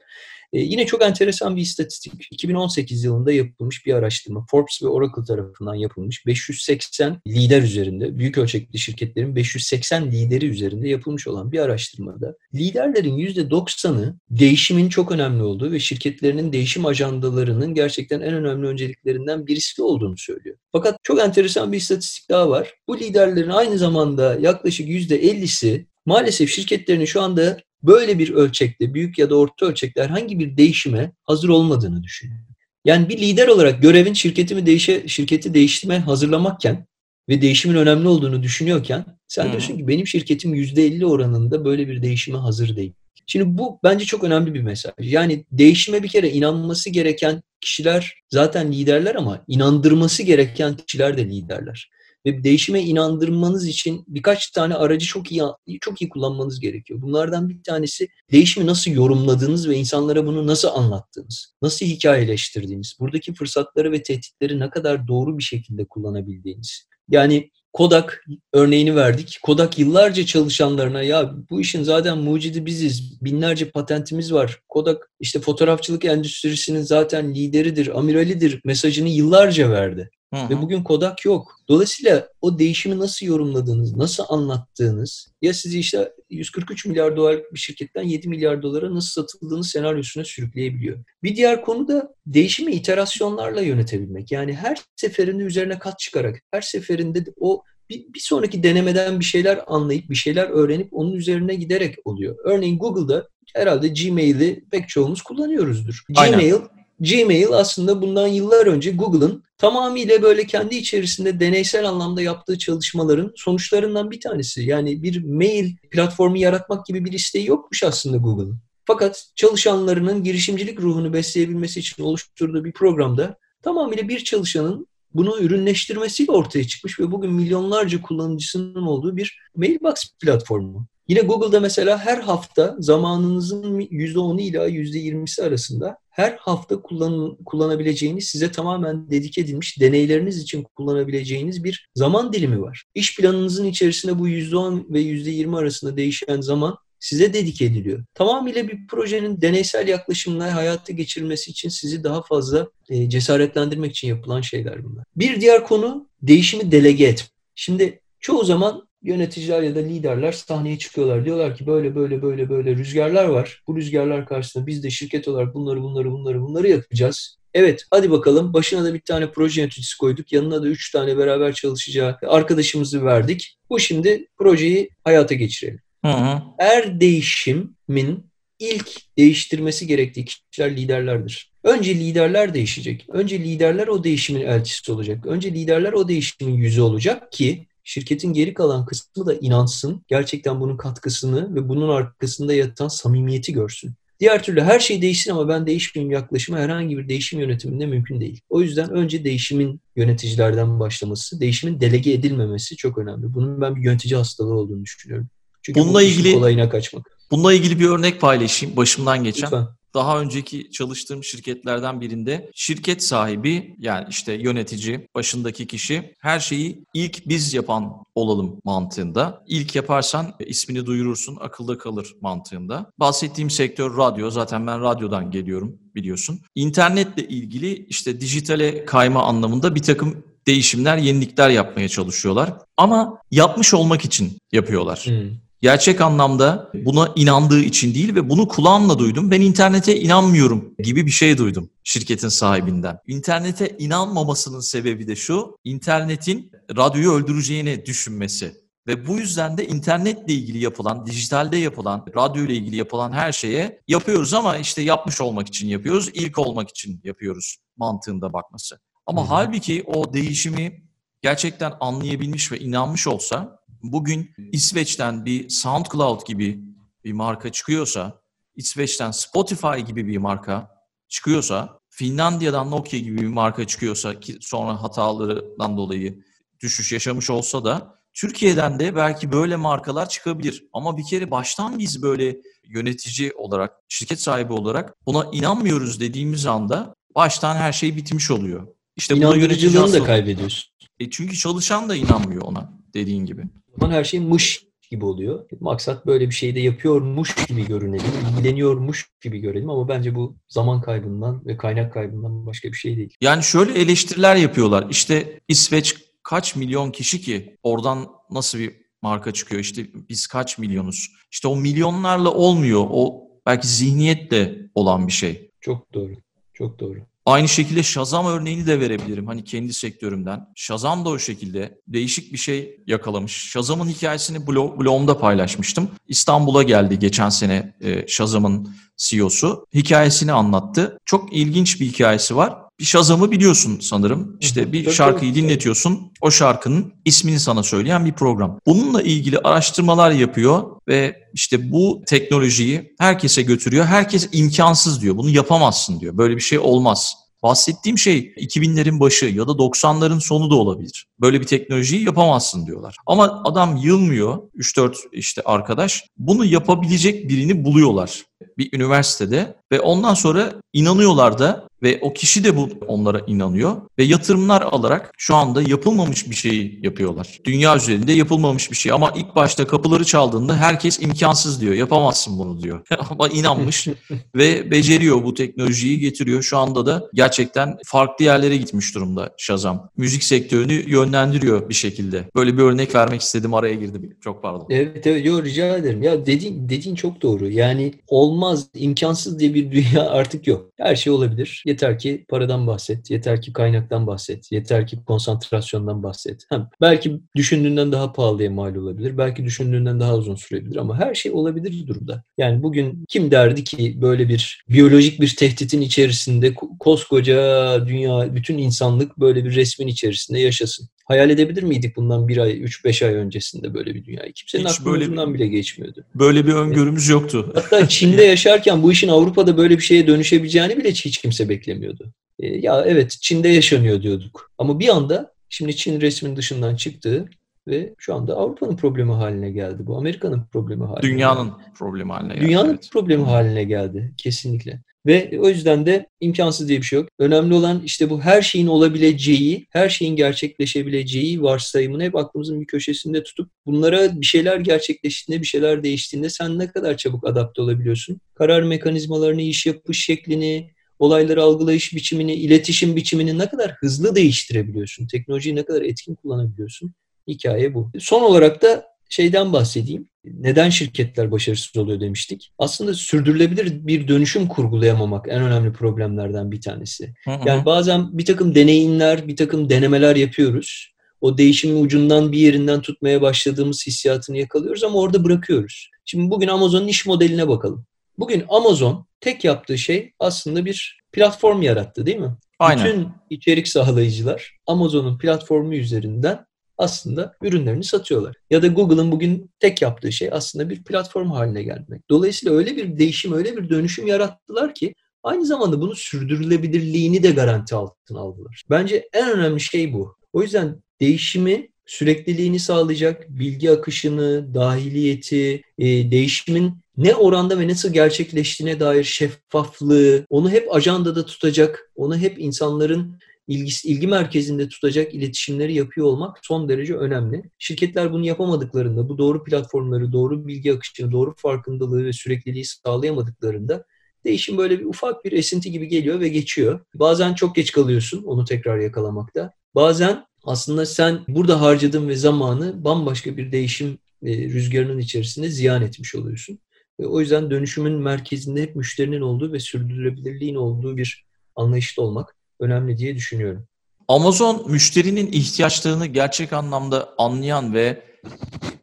E, 0.53 0.59
yine 0.59 0.85
çok 0.85 1.03
enteresan 1.03 1.55
bir 1.55 1.61
istatistik. 1.61 2.13
2018 2.31 3.03
yılında 3.03 3.31
yapılmış 3.31 3.85
bir 3.85 3.93
araştırma. 3.93 4.45
Forbes 4.51 4.83
ve 4.83 4.87
Oracle 4.87 5.23
tarafından 5.27 5.75
yapılmış. 5.75 6.25
580 6.25 7.21
lider 7.27 7.61
üzerinde, 7.61 8.17
büyük 8.17 8.37
ölçekli 8.37 8.79
şirketlerin 8.79 9.35
580 9.35 10.11
lideri 10.11 10.45
üzerinde 10.45 10.89
yapılmış 10.89 11.27
olan 11.27 11.51
bir 11.51 11.59
araştırmada 11.59 12.35
liderlerin 12.53 13.17
%90'ı 13.17 14.15
değişimin 14.29 14.89
çok 14.89 15.11
önemli 15.11 15.43
olduğu 15.43 15.71
ve 15.71 15.79
şirketlerinin 15.79 16.53
değişim 16.53 16.85
ajandalarının 16.85 17.73
gerçekten 17.73 18.21
en 18.21 18.33
önemli 18.33 18.67
önceliklerinden 18.67 19.47
birisi 19.47 19.81
olduğunu 19.81 20.17
söylüyor. 20.17 20.55
Fakat 20.71 20.97
çok 21.03 21.19
enteresan 21.19 21.71
bir 21.71 21.77
istatistik 21.77 22.29
daha 22.29 22.49
var. 22.49 22.73
Bu 22.87 22.99
liderlerin 22.99 23.49
aynı 23.49 23.77
zamanda 23.77 24.37
yaklaşık 24.39 24.87
%50'si 24.89 25.85
maalesef 26.05 26.49
şirketlerinin 26.49 27.05
şu 27.05 27.21
anda 27.21 27.57
böyle 27.83 28.19
bir 28.19 28.29
ölçekte, 28.29 28.93
büyük 28.93 29.17
ya 29.17 29.29
da 29.29 29.35
orta 29.35 29.65
ölçekte 29.65 30.03
herhangi 30.03 30.39
bir 30.39 30.57
değişime 30.57 31.11
hazır 31.23 31.49
olmadığını 31.49 32.03
düşünüyor. 32.03 32.39
Yani 32.85 33.09
bir 33.09 33.17
lider 33.17 33.47
olarak 33.47 33.81
görevin 33.81 34.13
şirketimi 34.13 34.65
değişe, 34.65 35.07
şirketi 35.07 35.53
değiştirmeye 35.53 35.99
hazırlamakken 35.99 36.87
ve 37.29 37.41
değişimin 37.41 37.75
önemli 37.75 38.07
olduğunu 38.07 38.43
düşünüyorken 38.43 39.05
sen 39.27 39.43
hmm. 39.43 39.51
diyorsun 39.51 39.77
ki 39.77 39.87
benim 39.87 40.07
şirketim 40.07 40.55
%50 40.55 41.05
oranında 41.05 41.65
böyle 41.65 41.87
bir 41.87 42.01
değişime 42.01 42.37
hazır 42.37 42.75
değil. 42.75 42.93
Şimdi 43.27 43.57
bu 43.57 43.79
bence 43.83 44.05
çok 44.05 44.23
önemli 44.23 44.53
bir 44.53 44.61
mesaj. 44.61 44.93
Yani 44.99 45.45
değişime 45.51 46.03
bir 46.03 46.07
kere 46.07 46.29
inanması 46.29 46.89
gereken 46.89 47.43
kişiler 47.61 48.13
zaten 48.29 48.71
liderler 48.71 49.15
ama 49.15 49.43
inandırması 49.47 50.23
gereken 50.23 50.75
kişiler 50.75 51.17
de 51.17 51.25
liderler 51.25 51.89
ve 52.25 52.43
değişime 52.43 52.81
inandırmanız 52.81 53.67
için 53.67 54.03
birkaç 54.07 54.51
tane 54.51 54.75
aracı 54.75 55.05
çok 55.05 55.31
iyi 55.31 55.41
çok 55.81 56.01
iyi 56.01 56.09
kullanmanız 56.09 56.59
gerekiyor. 56.59 57.01
Bunlardan 57.01 57.49
bir 57.49 57.63
tanesi 57.63 58.07
değişimi 58.31 58.65
nasıl 58.65 58.91
yorumladığınız 58.91 59.69
ve 59.69 59.75
insanlara 59.75 60.25
bunu 60.25 60.47
nasıl 60.47 60.67
anlattığınız, 60.67 61.55
nasıl 61.61 61.85
hikayeleştirdiğiniz, 61.85 62.95
buradaki 62.99 63.33
fırsatları 63.33 63.91
ve 63.91 64.03
tehditleri 64.03 64.59
ne 64.59 64.69
kadar 64.69 65.07
doğru 65.07 65.37
bir 65.37 65.43
şekilde 65.43 65.85
kullanabildiğiniz. 65.85 66.87
Yani 67.09 67.51
Kodak 67.73 68.25
örneğini 68.53 68.95
verdik. 68.95 69.39
Kodak 69.43 69.79
yıllarca 69.79 70.25
çalışanlarına 70.25 71.03
ya 71.03 71.33
bu 71.49 71.61
işin 71.61 71.83
zaten 71.83 72.17
mucidi 72.17 72.65
biziz. 72.65 73.21
Binlerce 73.21 73.69
patentimiz 73.69 74.33
var. 74.33 74.59
Kodak 74.69 75.09
işte 75.19 75.39
fotoğrafçılık 75.39 76.05
endüstrisinin 76.05 76.81
zaten 76.81 77.35
lideridir, 77.35 77.99
amiralidir 77.99 78.61
mesajını 78.65 79.09
yıllarca 79.09 79.71
verdi. 79.71 80.09
Hı 80.33 80.39
hı. 80.39 80.49
Ve 80.49 80.61
bugün 80.61 80.83
Kodak 80.83 81.25
yok. 81.25 81.55
Dolayısıyla 81.69 82.27
o 82.41 82.59
değişimi 82.59 82.99
nasıl 82.99 83.25
yorumladığınız, 83.25 83.95
nasıl 83.95 84.23
anlattığınız 84.29 85.31
ya 85.41 85.53
sizi 85.53 85.79
işte 85.79 86.11
143 86.29 86.85
milyar 86.85 87.17
dolarlık 87.17 87.53
bir 87.53 87.59
şirketten 87.59 88.03
7 88.03 88.29
milyar 88.29 88.61
dolara 88.61 88.95
nasıl 88.95 89.21
satıldığınız 89.21 89.67
senaryosuna 89.67 90.23
sürükleyebiliyor. 90.23 90.97
Bir 91.23 91.35
diğer 91.35 91.61
konu 91.61 91.87
da 91.87 92.13
değişimi 92.25 92.71
iterasyonlarla 92.71 93.61
yönetebilmek. 93.61 94.31
Yani 94.31 94.53
her 94.53 94.77
seferinde 94.95 95.43
üzerine 95.43 95.79
kat 95.79 95.99
çıkarak, 95.99 96.41
her 96.51 96.61
seferinde 96.61 97.25
o 97.39 97.63
bir, 97.89 98.13
bir 98.13 98.19
sonraki 98.19 98.63
denemeden 98.63 99.19
bir 99.19 99.25
şeyler 99.25 99.61
anlayıp, 99.67 100.09
bir 100.09 100.15
şeyler 100.15 100.49
öğrenip 100.49 100.87
onun 100.91 101.13
üzerine 101.13 101.55
giderek 101.55 101.95
oluyor. 102.05 102.35
Örneğin 102.43 102.79
Google'da 102.79 103.27
herhalde 103.55 103.87
Gmail'i 103.87 104.63
pek 104.71 104.89
çoğumuz 104.89 105.21
kullanıyoruzdur. 105.21 106.03
Aynen. 106.15 106.39
Gmail 106.39 106.61
Gmail 107.01 107.47
aslında 107.51 108.01
bundan 108.01 108.27
yıllar 108.27 108.65
önce 108.65 108.91
Google'ın 108.91 109.43
tamamıyla 109.57 110.21
böyle 110.21 110.45
kendi 110.45 110.75
içerisinde 110.75 111.39
deneysel 111.39 111.89
anlamda 111.89 112.21
yaptığı 112.21 112.57
çalışmaların 112.57 113.31
sonuçlarından 113.35 114.11
bir 114.11 114.19
tanesi. 114.19 114.63
Yani 114.63 115.03
bir 115.03 115.23
mail 115.23 115.75
platformu 115.91 116.37
yaratmak 116.37 116.85
gibi 116.85 117.05
bir 117.05 117.11
isteği 117.11 117.47
yokmuş 117.47 117.83
aslında 117.83 118.17
Google'ın. 118.17 118.59
Fakat 118.85 119.25
çalışanlarının 119.35 120.23
girişimcilik 120.23 120.79
ruhunu 120.79 121.13
besleyebilmesi 121.13 121.79
için 121.79 122.03
oluşturduğu 122.03 122.65
bir 122.65 122.71
programda 122.71 123.37
tamamıyla 123.61 124.07
bir 124.07 124.23
çalışanın 124.23 124.87
bunu 125.13 125.39
ürünleştirmesiyle 125.39 126.31
ortaya 126.31 126.67
çıkmış 126.67 126.99
ve 126.99 127.11
bugün 127.11 127.33
milyonlarca 127.33 128.01
kullanıcısının 128.01 128.81
olduğu 128.81 129.17
bir 129.17 129.39
mailbox 129.55 129.95
platformu. 130.21 130.87
Yine 131.07 131.21
Google'da 131.21 131.59
mesela 131.59 131.97
her 131.97 132.17
hafta 132.17 132.75
zamanınızın 132.79 133.79
%10'u 133.79 134.39
ila 134.39 134.69
%20'si 134.69 135.43
arasında 135.43 135.97
her 136.09 136.37
hafta 136.39 136.81
kullan, 136.81 137.37
kullanabileceğiniz, 137.45 138.25
size 138.25 138.51
tamamen 138.51 139.11
dedike 139.11 139.41
edilmiş 139.41 139.79
deneyleriniz 139.79 140.41
için 140.41 140.63
kullanabileceğiniz 140.75 141.63
bir 141.63 141.89
zaman 141.95 142.33
dilimi 142.33 142.61
var. 142.61 142.83
İş 142.95 143.17
planınızın 143.17 143.65
içerisinde 143.65 144.19
bu 144.19 144.27
%10 144.27 144.93
ve 144.93 145.01
%20 145.01 145.57
arasında 145.57 145.97
değişen 145.97 146.41
zaman 146.41 146.77
size 146.99 147.33
dedike 147.33 147.65
ediliyor. 147.65 148.03
Tamamıyla 148.13 148.67
bir 148.67 148.87
projenin 148.87 149.41
deneysel 149.41 149.87
yaklaşımla 149.87 150.55
hayata 150.55 150.93
geçirilmesi 150.93 151.51
için 151.51 151.69
sizi 151.69 152.03
daha 152.03 152.21
fazla 152.21 152.67
e, 152.89 153.09
cesaretlendirmek 153.09 153.91
için 153.91 154.07
yapılan 154.07 154.41
şeyler 154.41 154.83
bunlar. 154.83 155.05
Bir 155.15 155.41
diğer 155.41 155.63
konu 155.63 156.09
değişimi 156.21 156.71
delege 156.71 157.05
etme. 157.05 157.27
Şimdi 157.55 158.01
çoğu 158.19 158.43
zaman 158.43 158.87
yöneticiler 159.03 159.61
ya 159.61 159.75
da 159.75 159.79
liderler 159.79 160.31
sahneye 160.31 160.77
çıkıyorlar. 160.77 161.25
Diyorlar 161.25 161.55
ki 161.55 161.67
böyle 161.67 161.95
böyle 161.95 162.21
böyle 162.21 162.49
böyle 162.49 162.75
rüzgarlar 162.75 163.25
var. 163.25 163.61
Bu 163.67 163.75
rüzgarlar 163.75 164.25
karşısında 164.25 164.67
biz 164.67 164.83
de 164.83 164.89
şirket 164.89 165.27
olarak 165.27 165.53
bunları 165.53 165.81
bunları 165.81 166.11
bunları 166.11 166.41
bunları 166.41 166.67
yapacağız. 166.69 167.37
Evet 167.53 167.85
hadi 167.91 168.11
bakalım 168.11 168.53
başına 168.53 168.83
da 168.83 168.93
bir 168.93 169.01
tane 169.01 169.31
proje 169.31 169.61
yöneticisi 169.61 169.97
koyduk. 169.97 170.31
Yanına 170.31 170.63
da 170.63 170.67
üç 170.67 170.91
tane 170.91 171.17
beraber 171.17 171.53
çalışacağı 171.53 172.17
arkadaşımızı 172.27 173.05
verdik. 173.05 173.57
Bu 173.69 173.79
şimdi 173.79 174.27
projeyi 174.37 174.89
hayata 175.03 175.35
geçirelim. 175.35 175.79
Hı 176.05 176.11
hı. 176.11 176.41
Her 176.57 177.01
değişimin 177.01 178.31
ilk 178.59 179.17
değiştirmesi 179.17 179.87
gerektiği 179.87 180.25
kişiler 180.25 180.77
liderlerdir. 180.77 181.51
Önce 181.63 181.95
liderler 181.95 182.53
değişecek. 182.53 183.05
Önce 183.09 183.39
liderler 183.39 183.87
o 183.87 184.03
değişimin 184.03 184.41
elçisi 184.41 184.91
olacak. 184.91 185.25
Önce 185.25 185.51
liderler 185.51 185.93
o 185.93 186.07
değişimin 186.07 186.53
yüzü 186.53 186.81
olacak 186.81 187.31
ki 187.31 187.67
şirketin 187.83 188.33
geri 188.33 188.53
kalan 188.53 188.85
kısmı 188.85 189.25
da 189.25 189.33
inansın, 189.33 190.03
gerçekten 190.07 190.59
bunun 190.59 190.77
katkısını 190.77 191.55
ve 191.55 191.69
bunun 191.69 191.89
arkasında 191.89 192.53
yatan 192.53 192.87
samimiyeti 192.87 193.53
görsün. 193.53 193.93
Diğer 194.19 194.43
türlü 194.43 194.61
her 194.61 194.79
şey 194.79 195.01
değişsin 195.01 195.31
ama 195.31 195.47
ben 195.47 195.67
değişmeyeyim 195.67 196.11
yaklaşımı 196.11 196.59
herhangi 196.59 196.97
bir 196.97 197.09
değişim 197.09 197.39
yönetiminde 197.39 197.85
mümkün 197.85 198.21
değil. 198.21 198.41
O 198.49 198.61
yüzden 198.61 198.89
önce 198.89 199.23
değişimin 199.23 199.81
yöneticilerden 199.95 200.79
başlaması, 200.79 201.39
değişimin 201.39 201.79
delege 201.79 202.11
edilmemesi 202.13 202.75
çok 202.75 202.97
önemli. 202.97 203.33
Bunun 203.33 203.61
ben 203.61 203.75
bir 203.75 203.81
yönetici 203.81 204.15
hastalığı 204.15 204.53
olduğunu 204.53 204.83
düşünüyorum. 204.83 205.27
Çünkü 205.61 205.79
bununla 205.79 205.99
bu 205.99 206.03
ilgili 206.03 206.33
kolayına 206.33 206.69
kaçmak. 206.69 207.17
Bununla 207.31 207.53
ilgili 207.53 207.79
bir 207.79 207.85
örnek 207.85 208.21
paylaşayım 208.21 208.75
başımdan 208.75 209.23
geçen. 209.23 209.45
Lütfen 209.45 209.67
daha 209.93 210.21
önceki 210.21 210.71
çalıştığım 210.71 211.23
şirketlerden 211.23 212.01
birinde 212.01 212.51
şirket 212.55 213.03
sahibi 213.03 213.75
yani 213.79 214.05
işte 214.09 214.33
yönetici, 214.33 215.07
başındaki 215.15 215.67
kişi 215.67 216.15
her 216.19 216.39
şeyi 216.39 216.85
ilk 216.93 217.27
biz 217.27 217.53
yapan 217.53 218.03
olalım 218.15 218.61
mantığında. 218.63 219.43
İlk 219.47 219.75
yaparsan 219.75 220.33
ismini 220.39 220.85
duyurursun, 220.85 221.37
akılda 221.39 221.77
kalır 221.77 222.15
mantığında. 222.21 222.91
Bahsettiğim 222.97 223.49
sektör 223.49 223.97
radyo. 223.97 224.29
Zaten 224.29 224.67
ben 224.67 224.81
radyodan 224.81 225.31
geliyorum 225.31 225.79
biliyorsun. 225.95 226.39
İnternetle 226.55 227.27
ilgili 227.27 227.85
işte 227.85 228.21
dijitale 228.21 228.85
kayma 228.85 229.23
anlamında 229.23 229.75
bir 229.75 229.83
takım 229.83 230.23
değişimler, 230.47 230.97
yenilikler 230.97 231.49
yapmaya 231.49 231.89
çalışıyorlar. 231.89 232.53
Ama 232.77 233.17
yapmış 233.31 233.73
olmak 233.73 234.05
için 234.05 234.37
yapıyorlar. 234.51 235.03
Hmm 235.05 235.50
gerçek 235.61 236.01
anlamda 236.01 236.71
buna 236.73 237.11
inandığı 237.15 237.61
için 237.61 237.93
değil 237.93 238.15
ve 238.15 238.29
bunu 238.29 238.47
kulağımla 238.47 238.99
duydum. 238.99 239.31
Ben 239.31 239.41
internete 239.41 239.99
inanmıyorum 239.99 240.73
gibi 240.83 241.05
bir 241.05 241.11
şey 241.11 241.37
duydum 241.37 241.69
şirketin 241.83 242.29
sahibinden. 242.29 242.97
İnternete 243.07 243.75
inanmamasının 243.79 244.59
sebebi 244.59 245.07
de 245.07 245.15
şu, 245.15 245.57
internetin 245.63 246.51
radyoyu 246.77 247.11
öldüreceğini 247.11 247.85
düşünmesi. 247.85 248.61
Ve 248.87 249.07
bu 249.07 249.17
yüzden 249.17 249.57
de 249.57 249.67
internetle 249.67 250.33
ilgili 250.33 250.57
yapılan, 250.57 251.05
dijitalde 251.05 251.57
yapılan, 251.57 252.05
radyo 252.15 252.45
ile 252.45 252.55
ilgili 252.55 252.75
yapılan 252.75 253.11
her 253.11 253.31
şeye 253.31 253.81
yapıyoruz 253.87 254.33
ama 254.33 254.57
işte 254.57 254.81
yapmış 254.81 255.21
olmak 255.21 255.47
için 255.47 255.67
yapıyoruz, 255.67 256.09
ilk 256.13 256.39
olmak 256.39 256.69
için 256.69 257.01
yapıyoruz 257.03 257.57
mantığında 257.77 258.33
bakması. 258.33 258.79
Ama 259.05 259.21
hmm. 259.21 259.29
halbuki 259.29 259.83
o 259.87 260.13
değişimi 260.13 260.83
gerçekten 261.21 261.73
anlayabilmiş 261.79 262.51
ve 262.51 262.59
inanmış 262.59 263.07
olsa 263.07 263.59
bugün 263.83 264.31
İsveç'ten 264.51 265.25
bir 265.25 265.49
SoundCloud 265.49 266.25
gibi 266.25 266.63
bir 267.03 267.13
marka 267.13 267.51
çıkıyorsa, 267.51 268.21
İsveç'ten 268.55 269.11
Spotify 269.11 269.77
gibi 269.87 270.07
bir 270.07 270.17
marka 270.17 270.71
çıkıyorsa, 271.07 271.79
Finlandiya'dan 271.89 272.71
Nokia 272.71 272.99
gibi 272.99 273.17
bir 273.17 273.27
marka 273.27 273.67
çıkıyorsa 273.67 274.19
ki 274.19 274.37
sonra 274.41 274.83
hatalarından 274.83 275.77
dolayı 275.77 276.23
düşüş 276.59 276.91
yaşamış 276.91 277.29
olsa 277.29 277.63
da 277.63 278.01
Türkiye'den 278.13 278.79
de 278.79 278.95
belki 278.95 279.31
böyle 279.31 279.55
markalar 279.55 280.09
çıkabilir. 280.09 280.63
Ama 280.73 280.97
bir 280.97 281.03
kere 281.03 281.31
baştan 281.31 281.79
biz 281.79 282.03
böyle 282.03 282.37
yönetici 282.67 283.33
olarak, 283.33 283.73
şirket 283.89 284.21
sahibi 284.21 284.53
olarak 284.53 284.95
buna 285.05 285.29
inanmıyoruz 285.31 285.99
dediğimiz 285.99 286.45
anda 286.45 286.95
baştan 287.15 287.55
her 287.55 287.73
şey 287.73 287.95
bitmiş 287.95 288.31
oluyor. 288.31 288.67
İşte 288.95 289.15
İnandırıcılığını 289.15 289.93
da 289.93 290.03
kaybediyorsun. 290.03 290.71
E 290.99 291.09
çünkü 291.09 291.35
çalışan 291.35 291.89
da 291.89 291.95
inanmıyor 291.95 292.41
ona 292.41 292.73
dediğin 292.93 293.25
gibi. 293.25 293.43
Zaman 293.79 293.93
her 293.93 294.03
şey 294.03 294.19
mış 294.19 294.65
gibi 294.91 295.05
oluyor. 295.05 295.49
Maksat 295.59 296.05
böyle 296.05 296.29
bir 296.29 296.33
şeyde 296.33 296.59
yapıyormuş 296.59 297.35
gibi 297.47 297.65
görünelim, 297.65 298.05
ilgileniyormuş 298.31 299.09
gibi 299.21 299.39
görelim 299.39 299.69
ama 299.69 299.87
bence 299.87 300.15
bu 300.15 300.35
zaman 300.49 300.81
kaybından 300.81 301.45
ve 301.45 301.57
kaynak 301.57 301.93
kaybından 301.93 302.45
başka 302.45 302.67
bir 302.67 302.77
şey 302.77 302.97
değil. 302.97 303.15
Yani 303.21 303.43
şöyle 303.43 303.73
eleştiriler 303.79 304.35
yapıyorlar. 304.35 304.87
İşte 304.89 305.39
İsveç 305.47 305.95
kaç 306.23 306.55
milyon 306.55 306.91
kişi 306.91 307.21
ki 307.21 307.57
oradan 307.63 308.07
nasıl 308.31 308.59
bir 308.59 308.81
marka 309.01 309.31
çıkıyor? 309.31 309.61
İşte 309.61 309.85
biz 310.09 310.27
kaç 310.27 310.57
milyonuz? 310.57 311.11
İşte 311.31 311.47
o 311.47 311.55
milyonlarla 311.55 312.31
olmuyor. 312.31 312.85
O 312.89 313.27
belki 313.45 313.67
zihniyetle 313.67 314.69
olan 314.75 315.07
bir 315.07 315.11
şey. 315.11 315.51
Çok 315.61 315.93
doğru. 315.93 316.13
Çok 316.53 316.79
doğru. 316.79 316.99
Aynı 317.31 317.47
şekilde 317.47 317.83
Shazam 317.83 318.25
örneğini 318.25 318.67
de 318.67 318.79
verebilirim 318.79 319.27
hani 319.27 319.43
kendi 319.43 319.73
sektörümden. 319.73 320.47
Shazam 320.55 321.05
da 321.05 321.09
o 321.09 321.19
şekilde 321.19 321.81
değişik 321.87 322.33
bir 322.33 322.37
şey 322.37 322.83
yakalamış. 322.87 323.33
Shazam'ın 323.33 323.89
hikayesini 323.89 324.47
blog, 324.47 324.79
blogumda 324.79 325.17
paylaşmıştım. 325.17 325.89
İstanbul'a 326.07 326.63
geldi 326.63 326.99
geçen 326.99 327.29
sene 327.29 327.73
e, 327.81 328.07
Shazam'ın 328.07 328.75
CEO'su. 328.97 329.65
Hikayesini 329.73 330.31
anlattı. 330.31 330.97
Çok 331.05 331.33
ilginç 331.33 331.81
bir 331.81 331.85
hikayesi 331.85 332.35
var 332.35 332.60
bir 332.81 332.85
Shazam'ı 332.85 333.31
biliyorsun 333.31 333.79
sanırım. 333.81 334.37
İşte 334.39 334.73
bir 334.73 334.91
şarkıyı 334.91 335.35
dinletiyorsun. 335.35 336.11
O 336.21 336.31
şarkının 336.31 336.93
ismini 337.05 337.39
sana 337.39 337.63
söyleyen 337.63 338.05
bir 338.05 338.13
program. 338.13 338.59
Bununla 338.65 339.01
ilgili 339.01 339.37
araştırmalar 339.37 340.11
yapıyor 340.11 340.63
ve 340.87 341.15
işte 341.33 341.71
bu 341.71 342.01
teknolojiyi 342.07 342.95
herkese 342.99 343.41
götürüyor. 343.41 343.85
Herkes 343.85 344.29
imkansız 344.31 345.01
diyor. 345.01 345.17
Bunu 345.17 345.29
yapamazsın 345.29 345.99
diyor. 345.99 346.17
Böyle 346.17 346.35
bir 346.35 346.41
şey 346.41 346.59
olmaz. 346.59 347.15
Bahsettiğim 347.43 347.97
şey 347.97 348.33
2000'lerin 348.37 348.99
başı 348.99 349.25
ya 349.25 349.47
da 349.47 349.51
90'ların 349.51 350.21
sonu 350.21 350.51
da 350.51 350.55
olabilir. 350.55 351.07
Böyle 351.21 351.41
bir 351.41 351.45
teknolojiyi 351.45 352.05
yapamazsın 352.05 352.65
diyorlar. 352.65 352.95
Ama 353.05 353.41
adam 353.45 353.77
yılmıyor 353.77 354.37
3-4 354.57 354.95
işte 355.11 355.41
arkadaş. 355.45 356.03
Bunu 356.17 356.45
yapabilecek 356.45 357.29
birini 357.29 357.65
buluyorlar 357.65 358.23
bir 358.57 358.69
üniversitede 358.73 359.55
ve 359.71 359.79
ondan 359.79 360.13
sonra 360.13 360.53
inanıyorlar 360.73 361.39
da 361.39 361.67
ve 361.83 361.99
o 362.01 362.13
kişi 362.13 362.43
de 362.43 362.57
bu 362.57 362.69
onlara 362.87 363.21
inanıyor 363.27 363.81
ve 363.99 364.03
yatırımlar 364.03 364.61
alarak 364.61 365.13
şu 365.17 365.35
anda 365.35 365.61
yapılmamış 365.61 366.29
bir 366.29 366.35
şeyi 366.35 366.79
yapıyorlar. 366.83 367.39
Dünya 367.45 367.77
üzerinde 367.77 368.11
yapılmamış 368.11 368.71
bir 368.71 368.75
şey 368.75 368.91
ama 368.91 369.13
ilk 369.15 369.35
başta 369.35 369.67
kapıları 369.67 370.05
çaldığında 370.05 370.57
herkes 370.57 371.01
imkansız 371.01 371.61
diyor. 371.61 371.73
Yapamazsın 371.73 372.39
bunu 372.39 372.61
diyor. 372.61 372.81
ama 373.09 373.27
inanmış 373.27 373.87
ve 374.35 374.71
beceriyor 374.71 375.23
bu 375.23 375.33
teknolojiyi 375.33 375.99
getiriyor. 375.99 376.41
Şu 376.41 376.57
anda 376.57 376.85
da 376.85 377.09
gerçekten 377.13 377.77
farklı 377.85 378.25
yerlere 378.25 378.57
gitmiş 378.57 378.95
durumda 378.95 379.33
Shazam. 379.37 379.89
Müzik 379.97 380.23
sektörünü 380.23 380.73
yönlendiriyor 380.73 381.69
bir 381.69 381.73
şekilde. 381.73 382.23
Böyle 382.35 382.57
bir 382.57 382.63
örnek 382.63 382.95
vermek 382.95 383.21
istedim 383.21 383.53
araya 383.53 383.75
girdim. 383.75 384.17
Çok 384.21 384.43
pardon. 384.43 384.67
Evet 384.69 385.07
evet 385.07 385.25
yo, 385.25 385.43
rica 385.43 385.77
ederim. 385.77 386.03
Ya 386.03 386.25
dediğin, 386.25 386.69
dediğin 386.69 386.95
çok 386.95 387.21
doğru. 387.21 387.49
Yani 387.49 387.93
olmaz, 388.07 388.67
imkansız 388.75 389.39
diye 389.39 389.53
bir 389.53 389.71
dünya 389.71 390.09
artık 390.09 390.47
yok. 390.47 390.69
Her 390.77 390.95
şey 390.95 391.13
olabilir. 391.13 391.63
Yeter 391.71 391.99
ki 391.99 392.25
paradan 392.29 392.67
bahset, 392.67 393.11
yeter 393.11 393.41
ki 393.41 393.53
kaynaktan 393.53 394.07
bahset, 394.07 394.51
yeter 394.51 394.87
ki 394.87 394.97
konsantrasyondan 395.05 396.03
bahset. 396.03 396.43
Hem 396.49 396.69
belki 396.81 397.19
düşündüğünden 397.35 397.91
daha 397.91 398.13
pahalıya 398.13 398.51
mal 398.51 398.75
olabilir, 398.75 399.17
belki 399.17 399.45
düşündüğünden 399.45 399.99
daha 399.99 400.15
uzun 400.15 400.35
sürebilir 400.35 400.75
ama 400.75 400.99
her 400.99 401.15
şey 401.15 401.31
olabilir 401.31 401.87
durumda. 401.87 402.23
Yani 402.37 402.63
bugün 402.63 403.05
kim 403.09 403.31
derdi 403.31 403.63
ki 403.63 404.01
böyle 404.01 404.29
bir 404.29 404.63
biyolojik 404.69 405.21
bir 405.21 405.35
tehditin 405.35 405.81
içerisinde 405.81 406.53
koskoca 406.79 407.87
dünya, 407.87 408.35
bütün 408.35 408.57
insanlık 408.57 409.19
böyle 409.19 409.45
bir 409.45 409.55
resmin 409.55 409.87
içerisinde 409.87 410.39
yaşasın. 410.39 410.87
Hayal 411.05 411.29
edebilir 411.29 411.63
miydik 411.63 411.95
bundan 411.95 412.27
bir 412.27 412.37
ay, 412.37 412.63
üç, 412.63 412.85
beş 412.85 413.03
ay 413.03 413.13
öncesinde 413.13 413.73
böyle 413.73 413.95
bir 413.95 414.05
dünyayı? 414.05 414.33
Kimsenin 414.33 414.65
Hiç 414.65 414.79
aklımızdan 414.79 415.33
bile 415.33 415.47
geçmiyordu. 415.47 416.05
Böyle 416.15 416.47
bir 416.47 416.53
öngörümüz 416.53 417.09
yoktu. 417.09 417.51
Hatta 417.55 417.87
Çin'de 417.87 418.23
yaşarken 418.23 418.83
bu 418.83 418.91
işin 418.91 419.07
Avrupa'da 419.07 419.57
böyle 419.57 419.77
bir 419.77 419.83
şeye 419.83 420.07
dönüşebileceğini 420.07 420.77
bile 420.77 420.91
hiç 420.91 421.17
kimse 421.17 421.49
beklemiyordu. 421.49 422.13
E, 422.39 422.47
ya 422.47 422.83
evet 422.87 423.17
Çin'de 423.21 423.49
yaşanıyor 423.49 424.01
diyorduk. 424.01 424.51
Ama 424.57 424.79
bir 424.79 424.89
anda 424.89 425.33
şimdi 425.49 425.75
Çin 425.75 426.01
resmin 426.01 426.35
dışından 426.35 426.75
çıktı 426.75 427.29
ve 427.67 427.93
şu 427.97 428.15
anda 428.15 428.35
Avrupa'nın 428.35 428.75
problemi 428.75 429.11
haline 429.11 429.51
geldi 429.51 429.77
bu. 429.79 429.97
Amerika'nın 429.97 430.43
problemi 430.51 430.83
haline 430.83 431.01
Dünyanın 431.01 431.47
geldi. 431.47 431.71
problemi 431.75 432.11
haline 432.11 432.33
geldi. 432.33 432.45
Dünyanın 432.45 432.69
evet. 432.69 432.89
problemi 432.91 433.23
haline 433.23 433.63
geldi 433.63 434.13
kesinlikle. 434.17 434.81
Ve 435.05 435.39
o 435.39 435.49
yüzden 435.49 435.85
de 435.85 436.05
imkansız 436.19 436.69
diye 436.69 436.79
bir 436.79 436.85
şey 436.85 436.99
yok. 436.99 437.09
Önemli 437.19 437.53
olan 437.53 437.81
işte 437.85 438.09
bu 438.09 438.21
her 438.21 438.41
şeyin 438.41 438.67
olabileceği, 438.67 439.65
her 439.69 439.89
şeyin 439.89 440.15
gerçekleşebileceği 440.15 441.41
varsayımını 441.41 442.03
hep 442.03 442.15
aklımızın 442.15 442.61
bir 442.61 442.65
köşesinde 442.65 443.23
tutup 443.23 443.51
bunlara 443.65 444.21
bir 444.21 444.25
şeyler 444.25 444.57
gerçekleştiğinde, 444.57 445.41
bir 445.41 445.47
şeyler 445.47 445.83
değiştiğinde 445.83 446.29
sen 446.29 446.59
ne 446.59 446.67
kadar 446.67 446.97
çabuk 446.97 447.27
adapte 447.27 447.61
olabiliyorsun? 447.61 448.21
Karar 448.35 448.63
mekanizmalarını, 448.63 449.41
iş 449.41 449.65
yapış 449.65 450.05
şeklini, 450.05 450.71
olayları 450.99 451.43
algılayış 451.43 451.93
biçimini, 451.93 452.33
iletişim 452.33 452.95
biçimini 452.95 453.37
ne 453.37 453.49
kadar 453.49 453.71
hızlı 453.71 454.15
değiştirebiliyorsun? 454.15 455.07
Teknolojiyi 455.07 455.55
ne 455.55 455.63
kadar 455.63 455.81
etkin 455.81 456.15
kullanabiliyorsun? 456.15 456.93
Hikaye 457.27 457.73
bu. 457.73 457.91
Son 457.99 458.21
olarak 458.21 458.61
da 458.61 458.85
şeyden 459.09 459.53
bahsedeyim. 459.53 460.10
Neden 460.25 460.69
şirketler 460.69 461.31
başarısız 461.31 461.77
oluyor 461.77 461.99
demiştik. 461.99 462.51
Aslında 462.57 462.93
sürdürülebilir 462.93 463.87
bir 463.87 464.07
dönüşüm 464.07 464.47
kurgulayamamak 464.47 465.27
en 465.29 465.41
önemli 465.41 465.73
problemlerden 465.73 466.51
bir 466.51 466.61
tanesi. 466.61 467.13
Hı 467.25 467.31
hı. 467.31 467.39
Yani 467.45 467.65
bazen 467.65 468.17
bir 468.17 468.25
takım 468.25 468.55
deneyimler, 468.55 469.27
bir 469.27 469.35
takım 469.35 469.69
denemeler 469.69 470.15
yapıyoruz. 470.15 470.91
O 471.21 471.37
değişimin 471.37 471.83
ucundan 471.83 472.31
bir 472.31 472.39
yerinden 472.39 472.81
tutmaya 472.81 473.21
başladığımız 473.21 473.87
hissiyatını 473.87 474.37
yakalıyoruz 474.37 474.83
ama 474.83 474.99
orada 474.99 475.23
bırakıyoruz. 475.23 475.89
Şimdi 476.05 476.31
bugün 476.31 476.47
Amazon'un 476.47 476.87
iş 476.87 477.05
modeline 477.05 477.47
bakalım. 477.47 477.85
Bugün 478.19 478.43
Amazon 478.49 479.05
tek 479.21 479.43
yaptığı 479.43 479.77
şey 479.77 480.13
aslında 480.19 480.65
bir 480.65 481.01
platform 481.11 481.61
yarattı 481.61 482.05
değil 482.05 482.17
mi? 482.17 482.37
Aynen. 482.59 482.85
Bütün 482.85 483.07
içerik 483.29 483.67
sağlayıcılar 483.67 484.57
Amazon'un 484.67 485.17
platformu 485.17 485.75
üzerinden 485.75 486.45
aslında 486.81 487.33
ürünlerini 487.41 487.83
satıyorlar. 487.83 488.35
Ya 488.49 488.61
da 488.61 488.67
Google'ın 488.67 489.11
bugün 489.11 489.51
tek 489.59 489.81
yaptığı 489.81 490.11
şey 490.11 490.29
aslında 490.31 490.69
bir 490.69 490.83
platform 490.83 491.31
haline 491.31 491.63
gelmek. 491.63 492.09
Dolayısıyla 492.09 492.55
öyle 492.55 492.75
bir 492.77 492.97
değişim, 492.97 493.33
öyle 493.33 493.57
bir 493.57 493.69
dönüşüm 493.69 494.07
yarattılar 494.07 494.73
ki 494.73 494.93
aynı 495.23 495.45
zamanda 495.45 495.81
bunu 495.81 495.95
sürdürülebilirliğini 495.95 497.23
de 497.23 497.31
garanti 497.31 497.75
altına 497.75 498.19
aldılar. 498.19 498.63
Bence 498.69 499.09
en 499.13 499.31
önemli 499.31 499.59
şey 499.59 499.93
bu. 499.93 500.15
O 500.33 500.41
yüzden 500.41 500.81
değişimi 501.01 501.69
sürekliliğini 501.85 502.59
sağlayacak 502.59 503.29
bilgi 503.29 503.71
akışını, 503.71 504.53
dahiliyeti, 504.53 505.61
e, 505.77 506.11
değişimin 506.11 506.73
ne 506.97 507.15
oranda 507.15 507.59
ve 507.59 507.67
nasıl 507.67 507.93
gerçekleştiğine 507.93 508.79
dair 508.79 509.03
şeffaflığı, 509.03 510.25
onu 510.29 510.49
hep 510.49 510.75
ajandada 510.75 511.25
tutacak, 511.25 511.91
onu 511.95 512.17
hep 512.17 512.39
insanların 512.39 513.19
ilgisi, 513.47 513.87
ilgi 513.87 514.07
merkezinde 514.07 514.69
tutacak 514.69 515.13
iletişimleri 515.13 515.73
yapıyor 515.73 516.07
olmak 516.07 516.37
son 516.41 516.69
derece 516.69 516.95
önemli. 516.95 517.43
Şirketler 517.57 518.13
bunu 518.13 518.25
yapamadıklarında, 518.25 519.09
bu 519.09 519.17
doğru 519.17 519.43
platformları, 519.43 520.11
doğru 520.11 520.47
bilgi 520.47 520.73
akışını, 520.73 521.11
doğru 521.11 521.33
farkındalığı 521.37 522.05
ve 522.05 522.13
sürekliliği 522.13 522.65
sağlayamadıklarında 522.65 523.85
değişim 524.25 524.57
böyle 524.57 524.79
bir 524.79 524.85
ufak 524.85 525.25
bir 525.25 525.31
esinti 525.31 525.71
gibi 525.71 525.87
geliyor 525.87 526.19
ve 526.19 526.29
geçiyor. 526.29 526.79
Bazen 526.95 527.33
çok 527.33 527.55
geç 527.55 527.71
kalıyorsun 527.71 528.23
onu 528.23 528.45
tekrar 528.45 528.79
yakalamakta. 528.79 529.51
Bazen 529.75 530.25
aslında 530.43 530.85
sen 530.85 531.19
burada 531.27 531.61
harcadığın 531.61 532.09
ve 532.09 532.15
zamanı 532.15 532.83
bambaşka 532.83 533.37
bir 533.37 533.51
değişim 533.51 533.97
e, 534.23 534.37
rüzgarının 534.37 534.97
içerisinde 534.97 535.49
ziyan 535.49 535.81
etmiş 535.81 536.15
oluyorsun. 536.15 536.59
Ve 536.99 537.07
o 537.07 537.19
yüzden 537.19 537.51
dönüşümün 537.51 537.93
merkezinde 537.93 538.61
hep 538.61 538.75
müşterinin 538.75 539.21
olduğu 539.21 539.53
ve 539.53 539.59
sürdürülebilirliğin 539.59 540.55
olduğu 540.55 540.97
bir 540.97 541.25
anlayışta 541.55 542.01
olmak 542.01 542.35
önemli 542.61 542.97
diye 542.97 543.15
düşünüyorum. 543.15 543.67
Amazon 544.07 544.71
müşterinin 544.71 545.31
ihtiyaçlarını 545.31 546.05
gerçek 546.05 546.53
anlamda 546.53 547.09
anlayan 547.17 547.73
ve 547.73 548.01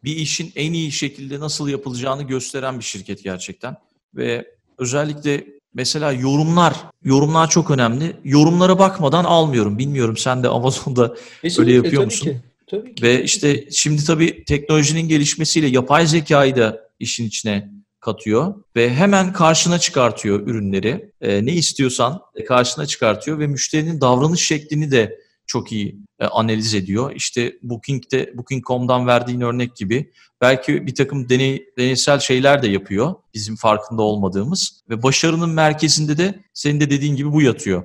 bir 0.05 0.17
işin 0.17 0.53
en 0.57 0.73
iyi 0.73 0.93
şekilde 0.93 1.41
nasıl 1.41 1.69
yapılacağını 1.69 2.23
gösteren 2.23 2.79
bir 2.79 2.85
şirket 2.85 3.25
gerçekten. 3.25 3.77
Ve 4.15 4.55
özellikle 4.79 5.47
mesela 5.75 6.13
yorumlar, 6.13 6.75
yorumlar 7.05 7.51
çok 7.51 7.71
önemli. 7.71 8.17
Yorumlara 8.25 8.79
bakmadan 8.79 9.25
almıyorum. 9.25 9.79
Bilmiyorum 9.79 10.17
sen 10.17 10.43
de 10.43 10.49
Amazon'da 10.49 11.15
Kesinlikle, 11.43 11.63
öyle 11.63 11.87
yapıyor 11.87 12.05
musun? 12.05 12.27
Ki. 12.27 12.41
Tabii 12.71 12.95
ki. 12.95 13.03
Ve 13.03 13.23
işte 13.23 13.71
şimdi 13.71 14.05
tabii 14.05 14.45
teknolojinin 14.45 15.09
gelişmesiyle 15.09 15.67
yapay 15.67 16.07
zekayı 16.07 16.57
da 16.57 16.89
işin 16.99 17.27
içine 17.27 17.78
katıyor 18.09 18.55
ve 18.77 18.95
hemen 18.95 19.33
karşına 19.33 19.79
çıkartıyor 19.79 20.47
ürünleri. 20.47 21.13
E, 21.21 21.47
ne 21.47 21.53
istiyorsan 21.53 22.21
karşına 22.49 22.87
çıkartıyor 22.87 23.39
ve 23.39 23.47
müşterinin 23.47 24.01
davranış 24.01 24.47
şeklini 24.47 24.91
de 24.91 25.19
çok 25.47 25.73
iyi 25.73 25.99
e, 26.21 26.27
analiz 26.27 26.75
ediyor. 26.75 27.13
İşte 27.15 27.53
Booking'de 27.63 28.33
Booking.com'dan 28.37 29.07
verdiğin 29.07 29.41
örnek 29.41 29.77
gibi 29.77 30.13
belki 30.41 30.87
bir 30.87 30.95
takım 30.95 31.29
deney, 31.29 31.67
deneysel 31.79 32.19
şeyler 32.19 32.63
de 32.63 32.69
yapıyor 32.69 33.15
bizim 33.35 33.57
farkında 33.57 34.03
olmadığımız 34.03 34.83
ve 34.91 35.03
başarının 35.03 35.51
merkezinde 35.51 36.19
de 36.19 36.35
senin 36.55 36.81
de 36.81 36.91
dediğin 36.91 37.17
gibi 37.17 37.33
bu 37.33 37.43
yatıyor. 37.43 37.85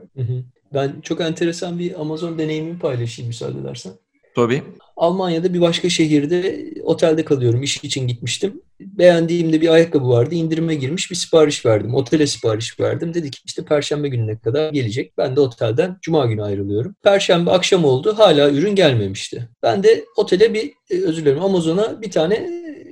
Ben 0.73 1.01
çok 1.01 1.21
enteresan 1.21 1.79
bir 1.79 2.01
Amazon 2.01 2.37
deneyimimi 2.37 2.79
paylaşayım 2.79 3.27
müsaade 3.27 3.59
edersen. 3.59 3.93
Tabii. 4.35 4.63
Almanya'da 4.97 5.53
bir 5.53 5.61
başka 5.61 5.89
şehirde 5.89 6.65
otelde 6.83 7.25
kalıyorum. 7.25 7.63
İş 7.63 7.83
için 7.83 8.07
gitmiştim. 8.07 8.61
Beğendiğimde 8.79 9.61
bir 9.61 9.69
ayakkabı 9.69 10.09
vardı. 10.09 10.35
İndirime 10.35 10.75
girmiş 10.75 11.11
bir 11.11 11.15
sipariş 11.15 11.65
verdim. 11.65 11.95
Otele 11.95 12.27
sipariş 12.27 12.79
verdim. 12.79 13.13
Dedi 13.13 13.31
ki 13.31 13.39
işte 13.45 13.65
perşembe 13.65 14.07
gününe 14.07 14.39
kadar 14.39 14.73
gelecek. 14.73 15.17
Ben 15.17 15.35
de 15.35 15.39
otelden 15.39 15.97
cuma 16.01 16.25
günü 16.25 16.43
ayrılıyorum. 16.43 16.95
Perşembe 17.03 17.51
akşam 17.51 17.85
oldu. 17.85 18.13
Hala 18.17 18.49
ürün 18.49 18.75
gelmemişti. 18.75 19.49
Ben 19.63 19.83
de 19.83 20.05
otele 20.17 20.53
bir 20.53 20.73
e, 20.89 21.03
özür 21.03 21.25
dilerim 21.25 21.43
Amazon'a 21.43 22.01
bir 22.01 22.11
tane 22.11 22.35
e, 22.35 22.82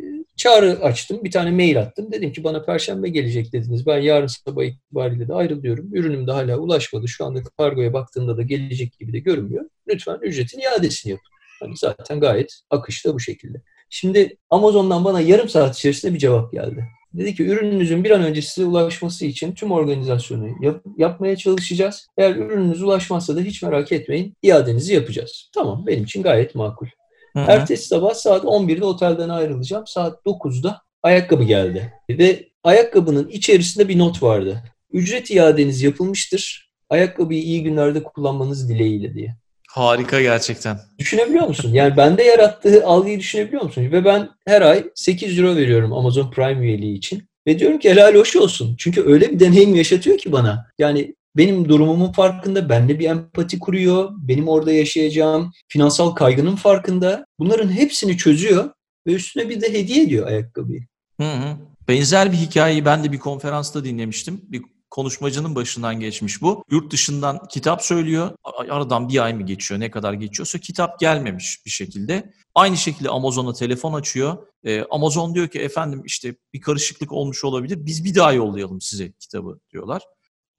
çağrı 0.42 0.80
açtım. 0.82 1.24
Bir 1.24 1.32
tane 1.32 1.52
mail 1.52 1.80
attım. 1.80 2.12
Dedim 2.12 2.32
ki 2.32 2.44
bana 2.44 2.64
perşembe 2.64 3.10
gelecek 3.10 3.54
dediniz. 3.54 3.86
Ben 3.86 3.98
yarın 3.98 4.28
sabah 4.28 4.64
itibariyle 4.64 5.28
de 5.28 5.34
ayrılıyorum. 5.34 5.96
Ürünüm 5.96 6.28
de 6.28 6.32
hala 6.32 6.58
ulaşmadı. 6.58 7.08
Şu 7.08 7.26
anda 7.26 7.40
kargoya 7.58 7.94
baktığımda 7.94 8.38
da 8.38 8.42
gelecek 8.42 9.00
gibi 9.00 9.14
de 9.14 9.20
görünmüyor. 9.20 9.66
Lütfen 9.88 10.18
ücretin 10.22 10.60
iadesini 10.60 11.12
yapın. 11.12 11.26
Hani 11.60 11.78
zaten 11.78 12.20
gayet 12.20 12.62
akışta 12.70 13.14
bu 13.14 13.20
şekilde. 13.20 13.62
Şimdi 13.90 14.38
Amazon'dan 14.50 15.06
bana 15.06 15.22
yarım 15.22 15.50
saat 15.50 15.78
içerisinde 15.78 16.14
bir 16.14 16.20
cevap 16.20 16.52
geldi. 16.52 16.88
Dedi 17.14 17.36
ki 17.36 17.44
ürününüzün 17.44 18.04
bir 18.04 18.12
an 18.12 18.24
önce 18.24 18.42
size 18.42 18.68
ulaşması 18.68 19.26
için 19.26 19.54
tüm 19.54 19.72
organizasyonu 19.72 20.66
yap, 20.66 20.84
yapmaya 20.98 21.36
çalışacağız. 21.36 22.08
Eğer 22.18 22.36
ürününüz 22.36 22.84
ulaşmazsa 22.84 23.36
da 23.36 23.40
hiç 23.40 23.64
merak 23.64 23.92
etmeyin 23.92 24.34
iadenizi 24.42 24.94
yapacağız. 24.94 25.50
Tamam 25.54 25.88
benim 25.88 26.04
için 26.04 26.24
gayet 26.24 26.56
makul. 26.56 26.88
Hı-hı. 27.34 27.46
Ertesi 27.52 27.88
sabah 27.88 28.14
saat 28.14 28.44
11'de 28.44 28.86
otelden 28.86 29.30
ayrılacağım. 29.30 29.88
Saat 29.88 30.26
9'da 30.26 30.82
ayakkabı 31.04 31.44
geldi. 31.44 31.94
Ve 32.10 32.50
ayakkabının 32.64 33.28
içerisinde 33.28 33.88
bir 33.88 34.00
not 34.00 34.24
vardı. 34.24 34.64
Ücret 34.92 35.32
iadeniz 35.32 35.82
yapılmıştır. 35.82 36.72
Ayakkabıyı 36.90 37.42
iyi 37.42 37.64
günlerde 37.64 38.04
kullanmanız 38.04 38.70
dileğiyle 38.70 39.14
diye. 39.14 39.36
Harika 39.70 40.22
gerçekten. 40.22 40.80
Düşünebiliyor 41.00 41.48
musun? 41.48 41.74
Yani 41.74 41.98
bende 41.98 42.24
yarattığı 42.24 42.86
algıyı 42.86 43.20
düşünebiliyor 43.20 43.64
musun? 43.64 43.92
Ve 43.92 44.06
ben 44.06 44.30
her 44.48 44.62
ay 44.62 44.84
8 44.96 45.40
euro 45.40 45.56
veriyorum 45.56 45.94
Amazon 45.94 46.32
Prime 46.32 46.66
üyeliği 46.66 46.98
için. 46.98 47.24
Ve 47.48 47.60
diyorum 47.60 47.80
ki 47.80 47.90
helal 47.90 48.16
hoş 48.16 48.36
olsun. 48.36 48.76
Çünkü 48.80 49.04
öyle 49.06 49.32
bir 49.32 49.40
deneyim 49.40 49.76
yaşatıyor 49.76 50.18
ki 50.18 50.32
bana. 50.32 50.66
Yani 50.80 51.16
benim 51.38 51.70
durumumun 51.70 52.12
farkında, 52.12 52.70
benimle 52.70 53.00
bir 53.00 53.10
empati 53.10 53.60
kuruyor, 53.60 54.12
benim 54.18 54.48
orada 54.48 54.72
yaşayacağım 54.72 55.52
finansal 55.68 56.12
kaygının 56.12 56.56
farkında. 56.56 57.26
Bunların 57.40 57.72
hepsini 57.72 58.18
çözüyor 58.18 58.70
ve 59.08 59.14
üstüne 59.14 59.50
bir 59.50 59.62
de 59.62 59.74
hediye 59.74 60.04
ediyor 60.04 60.28
ayakkabıyı. 60.28 60.82
Hı 61.22 61.32
hı. 61.32 61.58
Benzer 61.88 62.32
bir 62.32 62.38
hikayeyi 62.38 62.86
ben 62.86 63.04
de 63.04 63.12
bir 63.12 63.20
konferansta 63.20 63.84
dinlemiştim. 63.84 64.42
Bir 64.44 64.62
konuşmacının 64.90 65.56
başından 65.56 66.00
geçmiş 66.00 66.42
bu. 66.42 66.64
Yurt 66.72 66.92
dışından 66.92 67.40
kitap 67.50 67.84
söylüyor. 67.84 68.32
Aradan 68.70 69.10
bir 69.10 69.24
ay 69.24 69.34
mı 69.34 69.46
geçiyor 69.46 69.80
ne 69.80 69.92
kadar 69.92 70.14
geçiyorsa 70.14 70.60
kitap 70.60 71.00
gelmemiş 71.00 71.60
bir 71.66 71.72
şekilde. 71.72 72.34
Aynı 72.56 72.78
şekilde 72.78 73.10
Amazon'a 73.10 73.54
telefon 73.54 73.94
açıyor. 73.94 74.38
Ee, 74.64 74.84
Amazon 74.90 75.36
diyor 75.36 75.48
ki 75.48 75.60
efendim 75.60 76.02
işte 76.06 76.36
bir 76.54 76.62
karışıklık 76.62 77.12
olmuş 77.12 77.44
olabilir. 77.44 77.86
Biz 77.86 78.06
bir 78.06 78.16
daha 78.16 78.34
yollayalım 78.34 78.82
size 78.82 79.12
kitabı 79.12 79.60
diyorlar. 79.74 80.02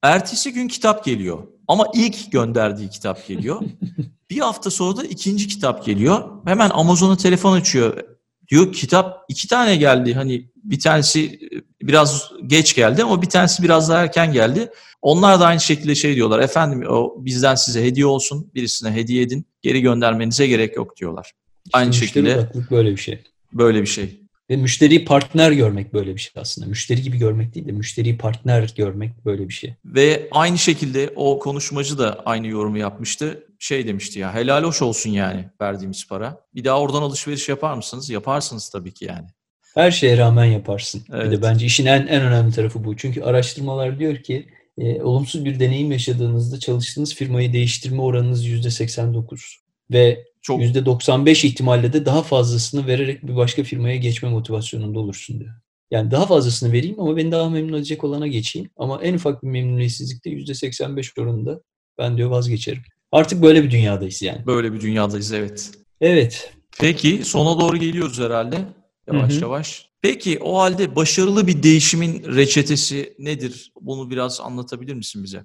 Ertesi 0.03 0.53
gün 0.53 0.69
kitap 0.69 1.05
geliyor. 1.05 1.39
Ama 1.69 1.87
ilk 1.95 2.33
gönderdiği 2.33 2.91
kitap 2.91 3.27
geliyor. 3.27 3.63
bir 4.31 4.39
hafta 4.39 4.71
sonra 4.71 4.97
da 4.97 5.05
ikinci 5.05 5.49
kitap 5.49 5.87
geliyor. 5.87 6.29
Hemen 6.45 6.71
Amazon'a 6.71 7.17
telefon 7.17 7.53
açıyor. 7.53 8.03
Diyor 8.49 8.73
kitap 8.73 9.25
iki 9.29 9.49
tane 9.49 9.77
geldi. 9.77 10.15
Hani 10.15 10.51
bir 10.57 10.81
tanesi 10.81 11.25
e, 11.27 11.87
biraz 11.89 12.31
geç 12.47 12.75
geldi 12.75 13.03
ama 13.03 13.23
bir 13.23 13.27
tanesi 13.27 13.63
biraz 13.63 13.89
daha 13.89 14.03
erken 14.03 14.33
geldi. 14.33 14.71
Onlar 15.03 15.41
da 15.41 15.47
aynı 15.47 15.61
şekilde 15.61 15.95
şey 15.95 16.15
diyorlar. 16.17 16.39
Efendim 16.39 16.85
o 16.89 17.15
bizden 17.19 17.55
size 17.55 17.85
hediye 17.85 18.07
olsun. 18.07 18.51
Birisine 18.55 18.91
hediye 18.93 19.23
edin. 19.23 19.47
Geri 19.63 19.81
göndermenize 19.81 20.47
gerek 20.47 20.77
yok 20.77 20.97
diyorlar. 20.97 21.33
İşte 21.67 21.79
aynı 21.79 21.93
şekilde 21.93 22.53
böyle 22.71 22.91
bir 22.91 22.97
şey. 22.97 23.23
Böyle 23.53 23.81
bir 23.81 23.87
şey. 23.87 24.22
Ve 24.53 24.57
müşteriyi 24.57 25.05
partner 25.05 25.53
görmek 25.53 25.95
böyle 25.95 26.15
bir 26.15 26.21
şey 26.21 26.33
aslında. 26.37 26.67
Müşteri 26.67 27.03
gibi 27.03 27.19
görmek 27.19 27.55
değil 27.55 27.69
de 27.69 27.73
müşteriyi 27.73 28.19
partner 28.19 28.75
görmek 28.77 29.25
böyle 29.25 29.49
bir 29.49 29.53
şey. 29.53 29.75
Ve 29.85 30.29
aynı 30.31 30.59
şekilde 30.59 31.11
o 31.17 31.39
konuşmacı 31.39 31.99
da 31.99 32.23
aynı 32.27 32.47
yorumu 32.47 32.79
yapmıştı. 32.79 33.47
Şey 33.59 33.87
demişti 33.87 34.19
ya 34.19 34.35
helal 34.35 34.65
hoş 34.65 34.83
olsun 34.83 35.11
yani 35.11 35.45
verdiğimiz 35.61 36.09
para. 36.09 36.41
Bir 36.55 36.65
daha 36.65 36.81
oradan 36.81 37.03
alışveriş 37.03 37.49
yapar 37.49 37.75
mısınız? 37.75 38.11
Yaparsınız 38.11 38.69
tabii 38.69 38.93
ki 38.95 39.05
yani. 39.05 39.27
Her 39.75 39.91
şeye 39.91 40.19
rağmen 40.19 40.45
yaparsın. 40.45 41.03
Evet. 41.13 41.27
Bir 41.27 41.31
de 41.31 41.43
bence 41.43 41.67
işin 41.67 41.87
en, 41.87 42.07
en 42.07 42.23
önemli 42.23 42.55
tarafı 42.55 42.85
bu. 42.85 42.97
Çünkü 42.97 43.23
araştırmalar 43.23 43.99
diyor 43.99 44.17
ki 44.17 44.49
e, 44.79 45.03
olumsuz 45.03 45.45
bir 45.45 45.61
deneyim 45.61 45.93
yaşadığınızda 45.93 46.59
çalıştığınız 46.59 47.15
firmayı 47.15 47.53
değiştirme 47.53 48.03
oranınız 48.03 48.47
%89. 48.47 49.57
Ve 49.91 50.25
çok... 50.43 50.61
%95 50.61 51.47
ihtimalle 51.47 51.93
de 51.93 52.07
daha 52.07 52.23
fazlasını 52.23 52.87
vererek 52.87 53.27
bir 53.27 53.37
başka 53.37 53.63
firmaya 53.63 53.97
geçme 53.97 54.29
motivasyonunda 54.29 54.99
olursun 54.99 55.41
diyor. 55.41 55.55
Yani 55.91 56.11
daha 56.11 56.27
fazlasını 56.27 56.73
vereyim 56.73 57.01
ama 57.01 57.17
beni 57.17 57.33
daha 57.33 57.51
memnun 57.51 57.77
edecek 57.77 58.05
olana 58.05 58.27
geçeyim. 58.27 58.71
Ama 58.77 59.03
en 59.03 59.15
ufak 59.15 59.43
bir 59.43 59.49
memnuniyetsizlikte 59.49 60.31
%85 60.31 61.21
oranında 61.21 61.61
ben 61.99 62.17
diyor 62.17 62.31
vazgeçerim. 62.31 62.83
Artık 63.13 63.43
böyle 63.43 63.63
bir 63.63 63.71
dünyadayız 63.71 64.23
yani. 64.23 64.47
Böyle 64.47 64.73
bir 64.73 64.81
dünyadayız 64.81 65.33
evet. 65.33 65.71
Evet. 66.01 66.53
Peki 66.79 67.25
sona 67.25 67.61
doğru 67.61 67.77
geliyoruz 67.77 68.21
herhalde. 68.21 68.59
Yavaş 69.07 69.33
Hı-hı. 69.33 69.41
yavaş. 69.41 69.89
Peki 70.03 70.39
o 70.39 70.59
halde 70.59 70.97
başarılı 70.97 71.47
bir 71.47 71.63
değişimin 71.63 72.25
reçetesi 72.25 73.15
nedir? 73.19 73.73
Bunu 73.81 74.11
biraz 74.11 74.41
anlatabilir 74.41 74.95
misin 74.95 75.25
bize? 75.25 75.45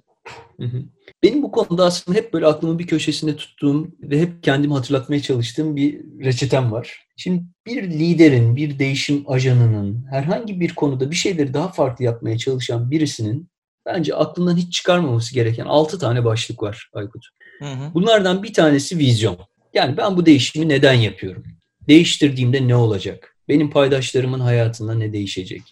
Benim 1.22 1.42
bu 1.42 1.50
konuda 1.50 1.84
aslında 1.84 2.18
hep 2.18 2.32
böyle 2.32 2.46
aklımın 2.46 2.78
bir 2.78 2.86
köşesinde 2.86 3.36
tuttuğum 3.36 3.88
ve 4.02 4.20
hep 4.20 4.42
kendimi 4.42 4.74
hatırlatmaya 4.74 5.22
çalıştığım 5.22 5.76
bir 5.76 6.00
reçetem 6.24 6.72
var. 6.72 7.06
Şimdi 7.16 7.44
bir 7.66 7.82
liderin, 7.82 8.56
bir 8.56 8.78
değişim 8.78 9.24
ajanının 9.30 10.06
herhangi 10.10 10.60
bir 10.60 10.74
konuda 10.74 11.10
bir 11.10 11.16
şeyleri 11.16 11.54
daha 11.54 11.68
farklı 11.68 12.04
yapmaya 12.04 12.38
çalışan 12.38 12.90
birisinin 12.90 13.48
bence 13.86 14.14
aklından 14.14 14.56
hiç 14.56 14.72
çıkarmaması 14.72 15.34
gereken 15.34 15.64
6 15.64 15.98
tane 15.98 16.24
başlık 16.24 16.62
var 16.62 16.90
Aykut. 16.92 17.26
Hı 17.58 17.64
hı. 17.64 17.94
Bunlardan 17.94 18.42
bir 18.42 18.52
tanesi 18.52 18.98
vizyon. 18.98 19.38
Yani 19.74 19.96
ben 19.96 20.16
bu 20.16 20.26
değişimi 20.26 20.68
neden 20.68 20.92
yapıyorum? 20.92 21.44
Değiştirdiğimde 21.88 22.68
ne 22.68 22.76
olacak? 22.76 23.36
Benim 23.48 23.70
paydaşlarımın 23.70 24.40
hayatında 24.40 24.94
ne 24.94 25.12
değişecek? 25.12 25.62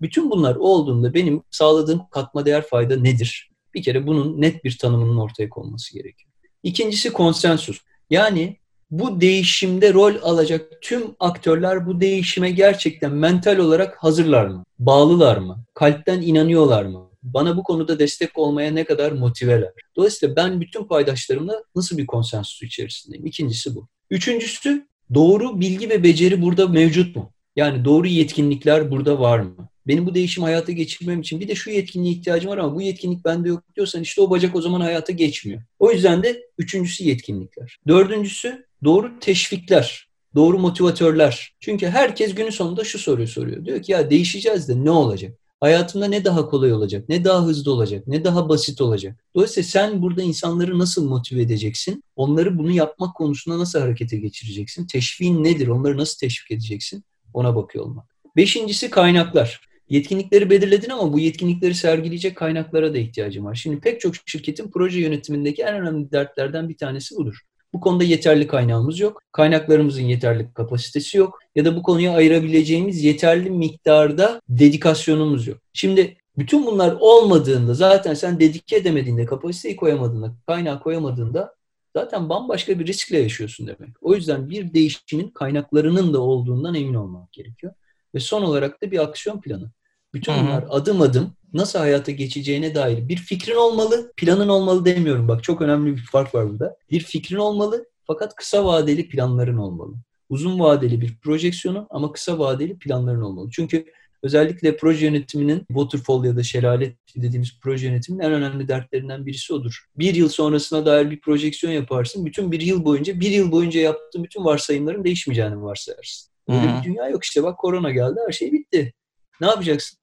Bütün 0.00 0.30
bunlar 0.30 0.56
olduğunda 0.56 1.14
benim 1.14 1.42
sağladığım 1.50 2.02
katma 2.10 2.46
değer 2.46 2.62
fayda 2.62 2.96
nedir? 2.96 3.50
Bir 3.76 3.82
kere 3.82 4.06
bunun 4.06 4.40
net 4.40 4.64
bir 4.64 4.78
tanımının 4.78 5.18
ortaya 5.18 5.48
konması 5.48 5.94
gerekiyor. 5.94 6.32
İkincisi 6.62 7.12
konsensus. 7.12 7.80
Yani 8.10 8.56
bu 8.90 9.20
değişimde 9.20 9.94
rol 9.94 10.14
alacak 10.22 10.72
tüm 10.82 11.02
aktörler 11.20 11.86
bu 11.86 12.00
değişime 12.00 12.50
gerçekten 12.50 13.12
mental 13.12 13.58
olarak 13.58 14.04
hazırlar 14.04 14.46
mı? 14.46 14.64
Bağlılar 14.78 15.36
mı? 15.36 15.64
Kalpten 15.74 16.22
inanıyorlar 16.22 16.84
mı? 16.84 17.10
Bana 17.22 17.56
bu 17.56 17.62
konuda 17.62 17.98
destek 17.98 18.38
olmaya 18.38 18.70
ne 18.70 18.84
kadar 18.84 19.12
motiveler? 19.12 19.72
Dolayısıyla 19.96 20.36
ben 20.36 20.60
bütün 20.60 20.84
paydaşlarımla 20.84 21.62
nasıl 21.74 21.98
bir 21.98 22.06
konsensus 22.06 22.62
içerisindeyim? 22.62 23.26
İkincisi 23.26 23.74
bu. 23.74 23.88
Üçüncüsü 24.10 24.86
doğru 25.14 25.60
bilgi 25.60 25.90
ve 25.90 26.02
beceri 26.02 26.42
burada 26.42 26.68
mevcut 26.68 27.16
mu? 27.16 27.32
Yani 27.56 27.84
doğru 27.84 28.06
yetkinlikler 28.06 28.90
burada 28.90 29.20
var 29.20 29.38
mı? 29.38 29.68
Benim 29.86 30.06
bu 30.06 30.14
değişim 30.14 30.42
hayata 30.42 30.72
geçirmem 30.72 31.20
için 31.20 31.40
bir 31.40 31.48
de 31.48 31.54
şu 31.54 31.70
yetkinliğe 31.70 32.14
ihtiyacım 32.14 32.50
var 32.50 32.58
ama 32.58 32.74
bu 32.74 32.82
yetkinlik 32.82 33.24
bende 33.24 33.48
yok 33.48 33.62
diyorsan 33.76 34.02
işte 34.02 34.20
o 34.20 34.30
bacak 34.30 34.54
o 34.56 34.60
zaman 34.60 34.80
hayata 34.80 35.12
geçmiyor. 35.12 35.62
O 35.78 35.92
yüzden 35.92 36.22
de 36.22 36.42
üçüncüsü 36.58 37.04
yetkinlikler. 37.04 37.78
Dördüncüsü 37.88 38.66
doğru 38.84 39.18
teşvikler, 39.20 40.08
doğru 40.34 40.58
motivatörler. 40.58 41.54
Çünkü 41.60 41.86
herkes 41.86 42.34
günün 42.34 42.50
sonunda 42.50 42.84
şu 42.84 42.98
soruyu 42.98 43.28
soruyor. 43.28 43.64
Diyor 43.64 43.82
ki 43.82 43.92
ya 43.92 44.10
değişeceğiz 44.10 44.68
de 44.68 44.84
ne 44.84 44.90
olacak? 44.90 45.38
Hayatımda 45.60 46.06
ne 46.06 46.24
daha 46.24 46.48
kolay 46.48 46.72
olacak, 46.72 47.08
ne 47.08 47.24
daha 47.24 47.44
hızlı 47.44 47.72
olacak, 47.72 48.06
ne 48.06 48.24
daha 48.24 48.48
basit 48.48 48.80
olacak. 48.80 49.24
Dolayısıyla 49.34 49.68
sen 49.68 50.02
burada 50.02 50.22
insanları 50.22 50.78
nasıl 50.78 51.08
motive 51.08 51.42
edeceksin? 51.42 52.04
Onları 52.16 52.58
bunu 52.58 52.70
yapmak 52.70 53.16
konusunda 53.16 53.58
nasıl 53.58 53.80
harekete 53.80 54.16
geçireceksin? 54.16 54.86
Teşviğin 54.86 55.44
nedir? 55.44 55.68
Onları 55.68 55.96
nasıl 55.96 56.18
teşvik 56.18 56.50
edeceksin? 56.50 57.04
Ona 57.34 57.56
bakıyor 57.56 57.84
olmak. 57.84 58.06
Beşincisi 58.36 58.90
kaynaklar. 58.90 59.60
Yetkinlikleri 59.88 60.50
belirledin 60.50 60.90
ama 60.90 61.12
bu 61.12 61.18
yetkinlikleri 61.18 61.74
sergileyecek 61.74 62.36
kaynaklara 62.36 62.94
da 62.94 62.98
ihtiyacım 62.98 63.44
var. 63.44 63.54
Şimdi 63.54 63.80
pek 63.80 64.00
çok 64.00 64.14
şirketin 64.26 64.70
proje 64.70 65.00
yönetimindeki 65.00 65.62
en 65.62 65.74
önemli 65.74 66.12
dertlerden 66.12 66.68
bir 66.68 66.76
tanesi 66.76 67.16
budur. 67.16 67.36
Bu 67.72 67.80
konuda 67.80 68.04
yeterli 68.04 68.46
kaynağımız 68.46 69.00
yok. 69.00 69.22
Kaynaklarımızın 69.32 70.02
yeterli 70.02 70.52
kapasitesi 70.54 71.18
yok. 71.18 71.38
Ya 71.54 71.64
da 71.64 71.76
bu 71.76 71.82
konuya 71.82 72.12
ayırabileceğimiz 72.12 73.04
yeterli 73.04 73.50
miktarda 73.50 74.40
dedikasyonumuz 74.48 75.46
yok. 75.46 75.58
Şimdi 75.72 76.16
bütün 76.38 76.66
bunlar 76.66 76.96
olmadığında 77.00 77.74
zaten 77.74 78.14
sen 78.14 78.40
dedike 78.40 78.76
edemediğinde, 78.76 79.26
kapasiteyi 79.26 79.76
koyamadığında, 79.76 80.34
kaynağı 80.46 80.82
koyamadığında 80.82 81.54
zaten 81.96 82.28
bambaşka 82.28 82.78
bir 82.78 82.86
riskle 82.86 83.18
yaşıyorsun 83.18 83.66
demek. 83.66 83.96
O 84.00 84.14
yüzden 84.14 84.50
bir 84.50 84.74
değişimin 84.74 85.28
kaynaklarının 85.28 86.14
da 86.14 86.20
olduğundan 86.20 86.74
emin 86.74 86.94
olmak 86.94 87.32
gerekiyor. 87.32 87.72
Ve 88.14 88.20
son 88.20 88.42
olarak 88.42 88.82
da 88.82 88.90
bir 88.90 88.98
aksiyon 88.98 89.40
planı. 89.40 89.70
Bütün 90.16 90.34
bunlar 90.34 90.64
adım 90.70 91.00
adım 91.00 91.32
nasıl 91.52 91.78
hayata 91.78 92.12
geçeceğine 92.12 92.74
dair 92.74 93.08
bir 93.08 93.16
fikrin 93.16 93.56
olmalı, 93.56 94.12
planın 94.16 94.48
olmalı 94.48 94.84
demiyorum. 94.84 95.28
Bak 95.28 95.44
çok 95.44 95.62
önemli 95.62 95.96
bir 95.96 96.02
fark 96.02 96.34
var 96.34 96.50
burada. 96.50 96.76
Bir 96.90 97.00
fikrin 97.00 97.36
olmalı 97.36 97.86
fakat 98.04 98.34
kısa 98.34 98.64
vadeli 98.64 99.08
planların 99.08 99.56
olmalı. 99.56 99.94
Uzun 100.28 100.60
vadeli 100.60 101.00
bir 101.00 101.16
projeksiyonu 101.16 101.86
ama 101.90 102.12
kısa 102.12 102.38
vadeli 102.38 102.78
planların 102.78 103.22
olmalı. 103.22 103.48
Çünkü 103.52 103.86
özellikle 104.22 104.76
proje 104.76 105.06
yönetiminin 105.06 105.58
waterfall 105.68 106.24
ya 106.24 106.36
da 106.36 106.42
şelale 106.42 106.96
dediğimiz 107.16 107.60
proje 107.62 107.86
yönetiminin 107.86 108.22
en 108.22 108.32
önemli 108.32 108.68
dertlerinden 108.68 109.26
birisi 109.26 109.54
odur. 109.54 109.84
Bir 109.98 110.14
yıl 110.14 110.28
sonrasına 110.28 110.86
dair 110.86 111.10
bir 111.10 111.20
projeksiyon 111.20 111.72
yaparsın. 111.72 112.26
Bütün 112.26 112.52
bir 112.52 112.60
yıl 112.60 112.84
boyunca, 112.84 113.20
bir 113.20 113.30
yıl 113.30 113.52
boyunca 113.52 113.80
yaptığın 113.80 114.24
bütün 114.24 114.44
varsayımların 114.44 115.04
değişmeyeceğini 115.04 115.62
varsayarsın. 115.62 116.30
Öyle 116.48 116.78
bir 116.78 116.84
dünya 116.84 117.08
yok 117.08 117.24
işte 117.24 117.42
bak 117.42 117.58
korona 117.58 117.90
geldi 117.90 118.20
her 118.26 118.32
şey 118.32 118.52
bitti. 118.52 118.92
Ne 119.40 119.46
yapacaksın? 119.46 119.98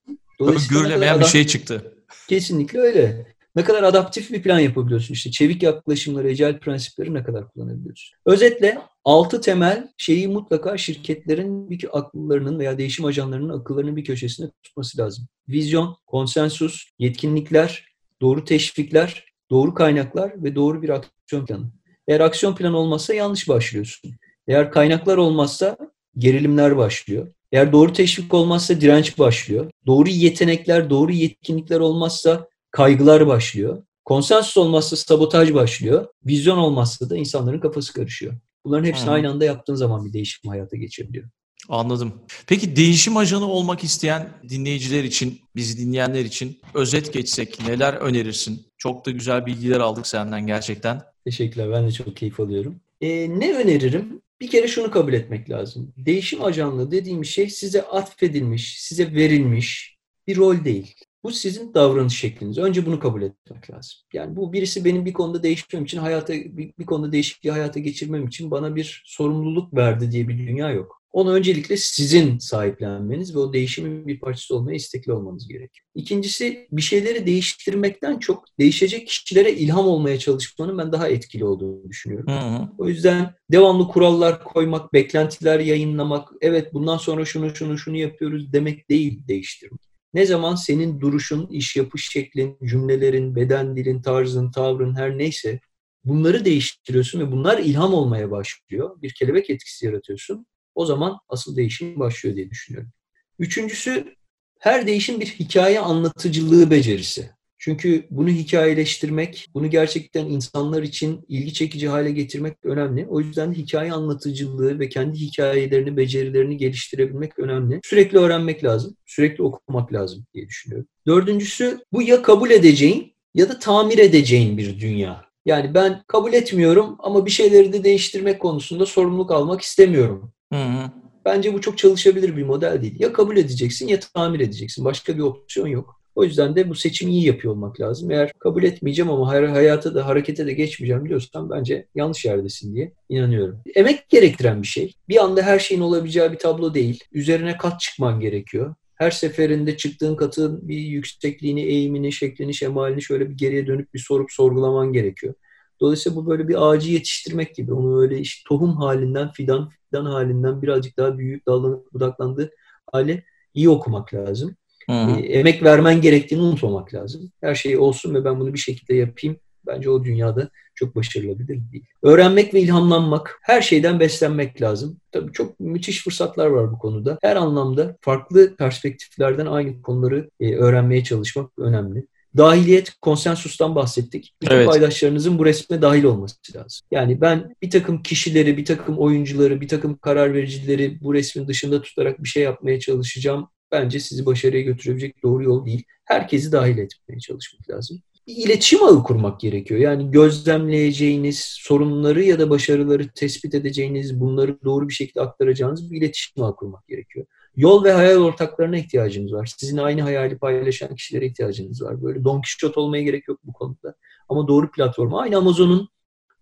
Görülemeyen 0.70 1.20
bir 1.20 1.26
şey 1.26 1.48
çıktı. 1.48 1.94
Kesinlikle 2.30 2.80
öyle. 2.80 3.34
Ne 3.56 3.64
kadar 3.64 3.84
adaptif 3.84 4.32
bir 4.32 4.42
plan 4.42 4.60
yapabiliyorsun 4.60 5.14
işte. 5.14 5.32
Çevik 5.32 5.64
yaklaşımları, 5.64 6.30
ecel 6.30 6.60
prensipleri 6.60 7.14
ne 7.14 7.24
kadar 7.24 7.50
kullanabiliyorsun. 7.50 8.18
Özetle 8.26 8.82
altı 9.06 9.42
temel 9.42 9.88
şeyi 9.98 10.28
mutlaka 10.28 10.78
şirketlerin 10.78 11.70
bir 11.70 12.00
akıllarının 12.00 12.60
veya 12.60 12.78
değişim 12.78 13.06
ajanlarının 13.06 13.60
akıllarının 13.60 13.96
bir 13.96 14.04
köşesinde 14.04 14.52
tutması 14.64 14.98
lazım. 14.98 15.28
Vizyon, 15.50 15.98
konsensus, 16.08 16.86
yetkinlikler, 17.00 17.86
doğru 18.22 18.46
teşvikler, 18.46 19.26
doğru 19.50 19.74
kaynaklar 19.74 20.44
ve 20.44 20.56
doğru 20.56 20.82
bir 20.82 20.90
aksiyon 20.90 21.46
planı. 21.46 21.72
Eğer 22.08 22.20
aksiyon 22.20 22.56
planı 22.56 22.78
olmazsa 22.78 23.14
yanlış 23.14 23.50
başlıyorsun. 23.50 24.12
Eğer 24.48 24.72
kaynaklar 24.72 25.18
olmazsa 25.18 25.78
gerilimler 26.18 26.78
başlıyor. 26.78 27.34
Eğer 27.54 27.72
doğru 27.72 27.94
teşvik 27.94 28.34
olmazsa 28.34 28.82
direnç 28.82 29.20
başlıyor. 29.20 29.72
Doğru 29.86 30.10
yetenekler, 30.10 30.90
doğru 30.90 31.12
yetkinlikler 31.12 31.80
olmazsa 31.80 32.48
kaygılar 32.72 33.28
başlıyor. 33.28 33.84
Konsensus 34.06 34.58
olmazsa 34.58 34.96
sabotaj 34.96 35.54
başlıyor. 35.54 36.08
Vizyon 36.26 36.58
olmazsa 36.58 37.10
da 37.10 37.18
insanların 37.18 37.60
kafası 37.60 37.94
karışıyor. 37.94 38.34
Bunların 38.66 38.86
hepsini 38.86 39.06
hmm. 39.06 39.14
aynı 39.14 39.30
anda 39.30 39.46
yaptığın 39.46 39.76
zaman 39.76 40.06
bir 40.06 40.14
değişim 40.14 40.50
hayata 40.50 40.78
geçebiliyor. 40.78 41.30
Anladım. 41.70 42.14
Peki 42.48 42.76
değişim 42.76 43.18
ajanı 43.18 43.48
olmak 43.48 43.84
isteyen 43.84 44.30
dinleyiciler 44.50 45.04
için, 45.04 45.42
bizi 45.56 45.78
dinleyenler 45.78 46.26
için 46.26 46.60
özet 46.74 47.14
geçsek 47.14 47.68
neler 47.68 47.94
önerirsin? 47.94 48.66
Çok 48.78 49.06
da 49.06 49.12
güzel 49.12 49.46
bilgiler 49.46 49.80
aldık 49.80 50.08
senden 50.08 50.48
gerçekten. 50.48 51.02
Teşekkürler. 51.26 51.72
Ben 51.72 51.88
de 51.88 51.92
çok 51.92 52.18
keyif 52.18 52.40
alıyorum. 52.40 52.80
Ee, 53.02 53.40
ne 53.40 53.54
öneririm? 53.54 54.22
Bir 54.42 54.48
kere 54.48 54.68
şunu 54.68 54.92
kabul 54.92 55.14
etmek 55.14 55.50
lazım. 55.50 55.94
Değişim 55.98 56.44
ajanlığı 56.44 56.92
dediğim 56.92 57.26
şey 57.26 57.50
size 57.50 57.82
atfedilmiş, 57.82 58.82
size 58.82 59.14
verilmiş 59.14 59.98
bir 60.28 60.38
rol 60.38 60.66
değil. 60.66 60.96
Bu 61.24 61.32
sizin 61.32 61.74
davranış 61.74 62.20
şekliniz. 62.20 62.58
Önce 62.58 62.86
bunu 62.86 63.00
kabul 63.00 63.22
etmek 63.22 63.72
lazım. 63.72 64.00
Yani 64.14 64.36
bu 64.36 64.54
birisi 64.54 64.86
benim 64.86 65.06
bir 65.06 65.14
konuda 65.14 65.44
değişmem 65.44 65.84
için, 65.84 65.98
hayata 65.98 66.34
bir, 66.34 66.74
bir 66.80 66.86
konuda 66.86 67.12
değişikliği 67.12 67.52
hayata 67.52 67.80
geçirmem 67.80 68.28
için 68.28 68.52
bana 68.52 68.76
bir 68.76 69.04
sorumluluk 69.06 69.74
verdi 69.74 70.12
diye 70.12 70.28
bir 70.28 70.38
dünya 70.38 70.72
yok. 70.72 71.03
Onu 71.14 71.34
öncelikle 71.34 71.78
sizin 71.78 72.38
sahiplenmeniz 72.38 73.36
ve 73.36 73.40
o 73.40 73.54
değişimin 73.54 74.08
bir 74.08 74.20
parçası 74.20 74.56
olmaya 74.56 74.76
istekli 74.76 75.14
olmanız 75.14 75.48
gerekiyor. 75.48 75.88
İkincisi 75.96 76.68
bir 76.72 76.82
şeyleri 76.82 77.26
değiştirmekten 77.26 78.20
çok 78.20 78.46
değişecek 78.60 79.08
kişilere 79.08 79.54
ilham 79.54 79.88
olmaya 79.88 80.20
çalışmanın 80.20 80.78
ben 80.78 80.92
daha 80.92 81.10
etkili 81.10 81.46
olduğunu 81.46 81.90
düşünüyorum. 81.90 82.34
Hı 82.34 82.40
hı. 82.40 82.70
O 82.78 82.88
yüzden 82.88 83.34
devamlı 83.52 83.88
kurallar 83.88 84.44
koymak, 84.44 84.94
beklentiler 84.94 85.60
yayınlamak, 85.60 86.30
evet 86.42 86.74
bundan 86.74 86.98
sonra 86.98 87.26
şunu 87.26 87.56
şunu 87.56 87.78
şunu 87.78 87.98
yapıyoruz 87.98 88.54
demek 88.54 88.90
değil 88.90 89.28
değiştirmek. 89.28 89.82
Ne 90.14 90.26
zaman 90.26 90.56
senin 90.56 91.02
duruşun, 91.02 91.48
iş 91.48 91.76
yapış 91.76 92.10
şeklin, 92.10 92.58
cümlelerin, 92.64 93.36
beden 93.36 93.78
dilin, 93.78 94.02
tarzın, 94.02 94.52
tavrın 94.52 94.96
her 94.96 95.18
neyse 95.18 95.60
bunları 96.06 96.46
değiştiriyorsun 96.46 97.20
ve 97.20 97.32
bunlar 97.32 97.58
ilham 97.58 97.94
olmaya 97.94 98.32
başlıyor. 98.32 99.02
Bir 99.02 99.14
kelebek 99.14 99.50
etkisi 99.50 99.86
yaratıyorsun. 99.86 100.46
O 100.76 100.86
zaman 100.86 101.18
asıl 101.30 101.56
değişim 101.56 102.00
başlıyor 102.00 102.36
diye 102.36 102.50
düşünüyorum. 102.50 102.92
Üçüncüsü 103.40 104.16
her 104.60 104.88
değişim 104.88 105.20
bir 105.20 105.26
hikaye 105.26 105.80
anlatıcılığı 105.80 106.72
becerisi. 106.72 107.30
Çünkü 107.64 108.08
bunu 108.10 108.30
hikayeleştirmek, 108.30 109.48
bunu 109.54 109.70
gerçekten 109.70 110.26
insanlar 110.26 110.84
için 110.84 111.26
ilgi 111.28 111.54
çekici 111.54 111.88
hale 111.88 112.12
getirmek 112.12 112.58
önemli. 112.64 113.08
O 113.10 113.20
yüzden 113.20 113.54
hikaye 113.54 113.94
anlatıcılığı 113.94 114.80
ve 114.80 114.90
kendi 114.90 115.20
hikayelerini, 115.20 115.98
becerilerini 115.98 116.58
geliştirebilmek 116.58 117.40
önemli. 117.40 117.80
Sürekli 117.84 118.18
öğrenmek 118.18 118.64
lazım, 118.64 118.96
sürekli 119.06 119.44
okumak 119.44 119.94
lazım 119.94 120.26
diye 120.34 120.48
düşünüyorum. 120.48 120.88
Dördüncüsü 121.08 121.80
bu 121.92 122.02
ya 122.02 122.22
kabul 122.22 122.52
edeceğin 122.52 123.14
ya 123.34 123.50
da 123.50 123.60
tamir 123.60 123.98
edeceğin 123.98 124.58
bir 124.58 124.80
dünya. 124.80 125.26
Yani 125.46 125.74
ben 125.74 126.04
kabul 126.08 126.34
etmiyorum 126.34 126.96
ama 127.00 127.26
bir 127.26 127.32
şeyleri 127.32 127.74
de 127.74 127.84
değiştirmek 127.84 128.40
konusunda 128.40 128.86
sorumluluk 128.86 129.32
almak 129.32 129.62
istemiyorum. 129.62 130.33
Hı 130.54 130.64
hı. 130.64 130.92
Bence 131.26 131.54
bu 131.54 131.62
çok 131.62 131.78
çalışabilir 131.78 132.38
bir 132.38 132.44
model 132.44 132.82
değil. 132.82 132.96
Ya 133.00 133.14
kabul 133.14 133.38
edeceksin 133.38 133.88
ya 133.88 134.00
tamir 134.00 134.40
edeceksin. 134.40 134.86
Başka 134.86 135.18
bir 135.18 135.22
opsiyon 135.22 135.68
yok. 135.68 136.00
O 136.16 136.24
yüzden 136.24 136.56
de 136.56 136.70
bu 136.70 136.76
seçimi 136.76 137.12
iyi 137.12 137.26
yapıyor 137.26 137.54
olmak 137.54 137.82
lazım. 137.82 138.12
Eğer 138.12 138.32
kabul 138.40 138.64
etmeyeceğim 138.64 139.12
ama 139.12 139.30
hayata 139.30 139.96
da 139.96 140.08
harekete 140.08 140.46
de 140.46 140.54
geçmeyeceğim 140.54 141.10
diyorsan 141.10 141.50
bence 141.50 141.88
yanlış 141.96 142.26
yerdesin 142.26 142.76
diye 142.76 142.94
inanıyorum. 143.10 143.60
Emek 143.76 144.10
gerektiren 144.10 144.62
bir 144.62 144.68
şey. 144.68 144.94
Bir 145.10 145.24
anda 145.24 145.42
her 145.42 145.60
şeyin 145.60 145.82
olabileceği 145.82 146.32
bir 146.32 146.38
tablo 146.38 146.74
değil. 146.74 147.04
Üzerine 147.12 147.58
kat 147.58 147.80
çıkman 147.80 148.20
gerekiyor. 148.20 148.76
Her 148.96 149.12
seferinde 149.12 149.78
çıktığın 149.78 150.16
katın 150.16 150.68
bir 150.68 150.78
yüksekliğini, 150.78 151.62
eğimini, 151.62 152.12
şeklini, 152.12 152.54
şemalini 152.54 153.02
şöyle 153.02 153.30
bir 153.30 153.38
geriye 153.38 153.68
dönüp 153.68 153.94
bir 153.94 154.00
sorup 154.00 154.32
sorgulaman 154.32 154.94
gerekiyor. 154.94 155.34
Dolayısıyla 155.82 156.16
bu 156.16 156.28
böyle 156.28 156.48
bir 156.48 156.70
ağacı 156.70 156.92
yetiştirmek 156.92 157.56
gibi. 157.56 157.74
Onu 157.74 158.02
öyle 158.02 158.20
işte 158.20 158.44
tohum 158.48 158.78
halinden, 158.78 159.32
fidan, 159.32 159.72
fidan 159.94 160.06
halinden 160.06 160.62
birazcık 160.62 160.98
daha 160.98 161.18
büyüyüp 161.18 161.48
dallanıp 161.48 161.94
budaklandığı 161.94 162.52
hale 162.92 163.24
iyi 163.54 163.70
okumak 163.70 164.14
lazım. 164.14 164.56
Hı 164.90 164.94
hı. 164.94 165.20
E, 165.20 165.26
emek 165.26 165.64
vermen 165.64 166.02
gerektiğini 166.02 166.42
unutmamak 166.42 166.94
lazım. 166.94 167.32
Her 167.42 167.56
şey 167.56 167.78
olsun 167.78 168.16
ve 168.16 168.26
ben 168.26 168.40
bunu 168.40 168.54
bir 168.54 168.60
şekilde 168.60 168.96
yapayım. 168.96 169.38
Bence 169.68 169.90
o 169.90 170.04
dünyada 170.04 170.50
çok 170.76 170.96
başarılabilir 170.96 171.60
değil. 171.72 171.86
Öğrenmek 172.04 172.54
ve 172.54 172.62
ilhamlanmak, 172.62 173.40
her 173.42 173.62
şeyden 173.62 174.00
beslenmek 174.00 174.62
lazım. 174.62 174.98
Tabii 175.12 175.32
çok 175.32 175.60
müthiş 175.60 176.04
fırsatlar 176.04 176.48
var 176.48 176.72
bu 176.72 176.80
konuda. 176.80 177.18
Her 177.22 177.36
anlamda 177.36 177.98
farklı 178.02 178.56
perspektiflerden 178.56 179.46
aynı 179.46 179.82
konuları 179.82 180.30
e, 180.40 180.56
öğrenmeye 180.56 181.04
çalışmak 181.04 181.60
önemli. 181.60 182.08
Dahiliyet, 182.38 182.94
konsensustan 183.02 183.76
bahsettik. 183.76 184.34
Bütün 184.42 184.56
evet. 184.56 184.68
paydaşlarınızın 184.68 185.40
bu 185.40 185.46
resme 185.46 185.82
dahil 185.82 186.04
olması 186.04 186.36
lazım. 186.56 186.88
Yani 186.92 187.22
ben 187.22 187.56
bir 187.62 187.70
takım 187.70 188.04
kişileri, 188.04 188.58
bir 188.58 188.66
takım 188.66 188.98
oyuncuları, 188.98 189.62
bir 189.62 189.68
takım 189.68 189.98
karar 189.98 190.34
vericileri 190.34 191.02
bu 191.02 191.14
resmin 191.14 191.48
dışında 191.48 191.82
tutarak 191.82 192.24
bir 192.24 192.30
şey 192.30 192.44
yapmaya 192.44 192.80
çalışacağım. 192.80 193.48
Bence 193.72 194.00
sizi 194.00 194.26
başarıya 194.26 194.62
götürebilecek 194.62 195.24
doğru 195.24 195.44
yol 195.44 195.66
değil. 195.66 195.84
Herkesi 196.06 196.52
dahil 196.52 196.78
etmeye 196.78 197.20
çalışmak 197.20 197.70
lazım. 197.70 198.02
Bir 198.28 198.36
iletişim 198.36 198.84
ağı 198.84 199.04
kurmak 199.04 199.40
gerekiyor. 199.40 199.80
Yani 199.80 200.12
gözlemleyeceğiniz 200.12 201.40
sorunları 201.40 202.24
ya 202.24 202.40
da 202.40 202.50
başarıları 202.50 203.10
tespit 203.16 203.56
edeceğiniz, 203.56 204.20
bunları 204.20 204.64
doğru 204.64 204.90
bir 204.90 204.94
şekilde 204.94 205.22
aktaracağınız 205.22 205.92
bir 205.92 205.98
iletişim 205.98 206.44
ağı 206.44 206.56
kurmak 206.56 206.88
gerekiyor. 206.88 207.26
Yol 207.56 207.84
ve 207.84 207.92
hayal 207.92 208.18
ortaklarına 208.18 208.78
ihtiyacınız 208.78 209.34
var. 209.34 209.54
Sizin 209.58 209.78
aynı 209.78 210.02
hayali 210.02 210.38
paylaşan 210.38 210.96
kişilere 210.96 211.26
ihtiyacınız 211.26 211.82
var. 211.82 212.04
Böyle 212.04 212.24
Don 212.24 212.42
Quixote 212.42 212.80
olmaya 212.80 213.04
gerek 213.04 213.28
yok 213.28 213.40
bu 213.44 213.54
konuda. 213.54 213.96
Ama 214.30 214.48
doğru 214.48 214.72
platforma. 214.72 215.22
Aynı 215.22 215.38
Amazon'un 215.38 215.90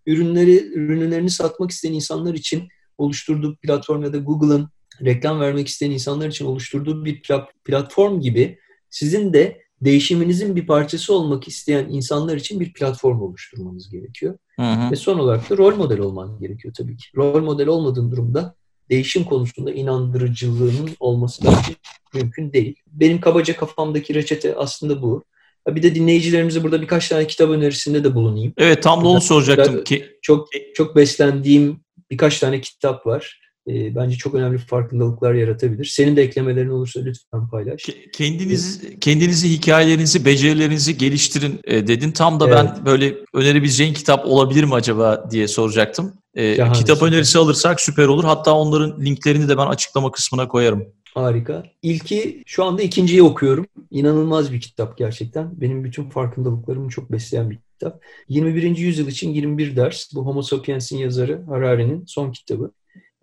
ürünleri 0.05 0.73
ürünlerini 0.73 1.29
satmak 1.29 1.71
isteyen 1.71 1.93
insanlar 1.93 2.33
için 2.33 2.67
oluşturduğu 2.97 3.55
platform 3.55 4.03
ya 4.03 4.13
da 4.13 4.17
Google'ın 4.17 4.69
reklam 5.05 5.39
vermek 5.39 5.67
isteyen 5.67 5.91
insanlar 5.91 6.27
için 6.27 6.45
oluşturduğu 6.45 7.05
bir 7.05 7.21
platform 7.63 8.19
gibi 8.19 8.59
sizin 8.89 9.33
de 9.33 9.61
değişiminizin 9.81 10.55
bir 10.55 10.67
parçası 10.67 11.15
olmak 11.15 11.47
isteyen 11.47 11.89
insanlar 11.89 12.37
için 12.37 12.59
bir 12.59 12.73
platform 12.73 13.21
oluşturmanız 13.21 13.89
gerekiyor. 13.89 14.37
Hı 14.55 14.71
hı. 14.71 14.91
Ve 14.91 14.95
son 14.95 15.19
olarak 15.19 15.49
da 15.49 15.57
rol 15.57 15.75
model 15.75 15.99
olman 15.99 16.39
gerekiyor 16.39 16.73
tabii 16.77 16.97
ki. 16.97 17.05
Rol 17.15 17.43
model 17.43 17.67
olmadığın 17.67 18.11
durumda 18.11 18.55
değişim 18.91 19.23
konusunda 19.23 19.71
inandırıcılığının 19.71 20.89
olması 20.99 21.43
bence 21.43 21.75
mümkün 22.13 22.53
değil. 22.53 22.75
Benim 22.87 23.21
kabaca 23.21 23.55
kafamdaki 23.55 24.13
reçete 24.13 24.55
aslında 24.55 25.01
bu. 25.01 25.23
Bir 25.67 25.83
de 25.83 25.95
dinleyicilerimize 25.95 26.63
burada 26.63 26.81
birkaç 26.81 27.09
tane 27.09 27.27
kitap 27.27 27.49
önerisinde 27.49 28.03
de 28.03 28.15
bulunayım. 28.15 28.53
Evet 28.57 28.83
tam 28.83 29.03
da 29.03 29.07
onu 29.07 29.21
soracaktım. 29.21 29.83
ki 29.83 30.05
çok 30.21 30.49
çok 30.73 30.95
beslendiğim 30.95 31.81
birkaç 32.11 32.39
tane 32.39 32.61
kitap 32.61 33.07
var. 33.07 33.50
E, 33.67 33.95
bence 33.95 34.17
çok 34.17 34.35
önemli 34.35 34.57
farkındalıklar 34.57 35.33
yaratabilir. 35.33 35.85
Senin 35.85 36.15
de 36.15 36.21
eklemelerin 36.21 36.69
olursa 36.69 36.99
lütfen 36.99 37.47
paylaş. 37.47 37.89
Kendinizi 38.13 38.99
kendinizi 38.99 39.49
hikayelerinizi, 39.49 40.25
becerilerinizi 40.25 40.97
geliştirin 40.97 41.59
e, 41.63 41.87
dedin. 41.87 42.11
Tam 42.11 42.39
da 42.39 42.47
evet. 42.47 42.57
ben 42.57 42.85
böyle 42.85 43.15
önerebileceğin 43.33 43.93
kitap 43.93 44.25
olabilir 44.25 44.63
mi 44.63 44.73
acaba 44.73 45.31
diye 45.31 45.47
soracaktım. 45.47 46.13
E, 46.35 46.51
kitap 46.53 46.97
süper. 46.97 47.07
önerisi 47.07 47.37
alırsak 47.37 47.81
süper 47.81 48.07
olur. 48.07 48.23
Hatta 48.23 48.53
onların 48.53 49.05
linklerini 49.05 49.49
de 49.49 49.57
ben 49.57 49.65
açıklama 49.65 50.11
kısmına 50.11 50.47
koyarım. 50.47 50.87
Harika. 51.13 51.63
İlki 51.81 52.43
şu 52.45 52.63
anda 52.63 52.81
ikinciyi 52.81 53.23
okuyorum. 53.23 53.65
İnanılmaz 53.91 54.53
bir 54.53 54.61
kitap 54.61 54.97
gerçekten. 54.97 55.61
Benim 55.61 55.83
bütün 55.83 56.09
farkındalıklarımı 56.09 56.89
çok 56.89 57.11
besleyen 57.11 57.49
bir 57.49 57.59
kitap. 57.73 58.01
21. 58.29 58.77
yüzyıl 58.77 59.07
için 59.07 59.29
21 59.29 59.75
ders. 59.75 60.13
Bu 60.15 60.25
Homo 60.25 60.41
Sapiens'in 60.41 60.97
yazarı 60.97 61.43
Harari'nin 61.47 62.05
son 62.05 62.31
kitabı. 62.31 62.71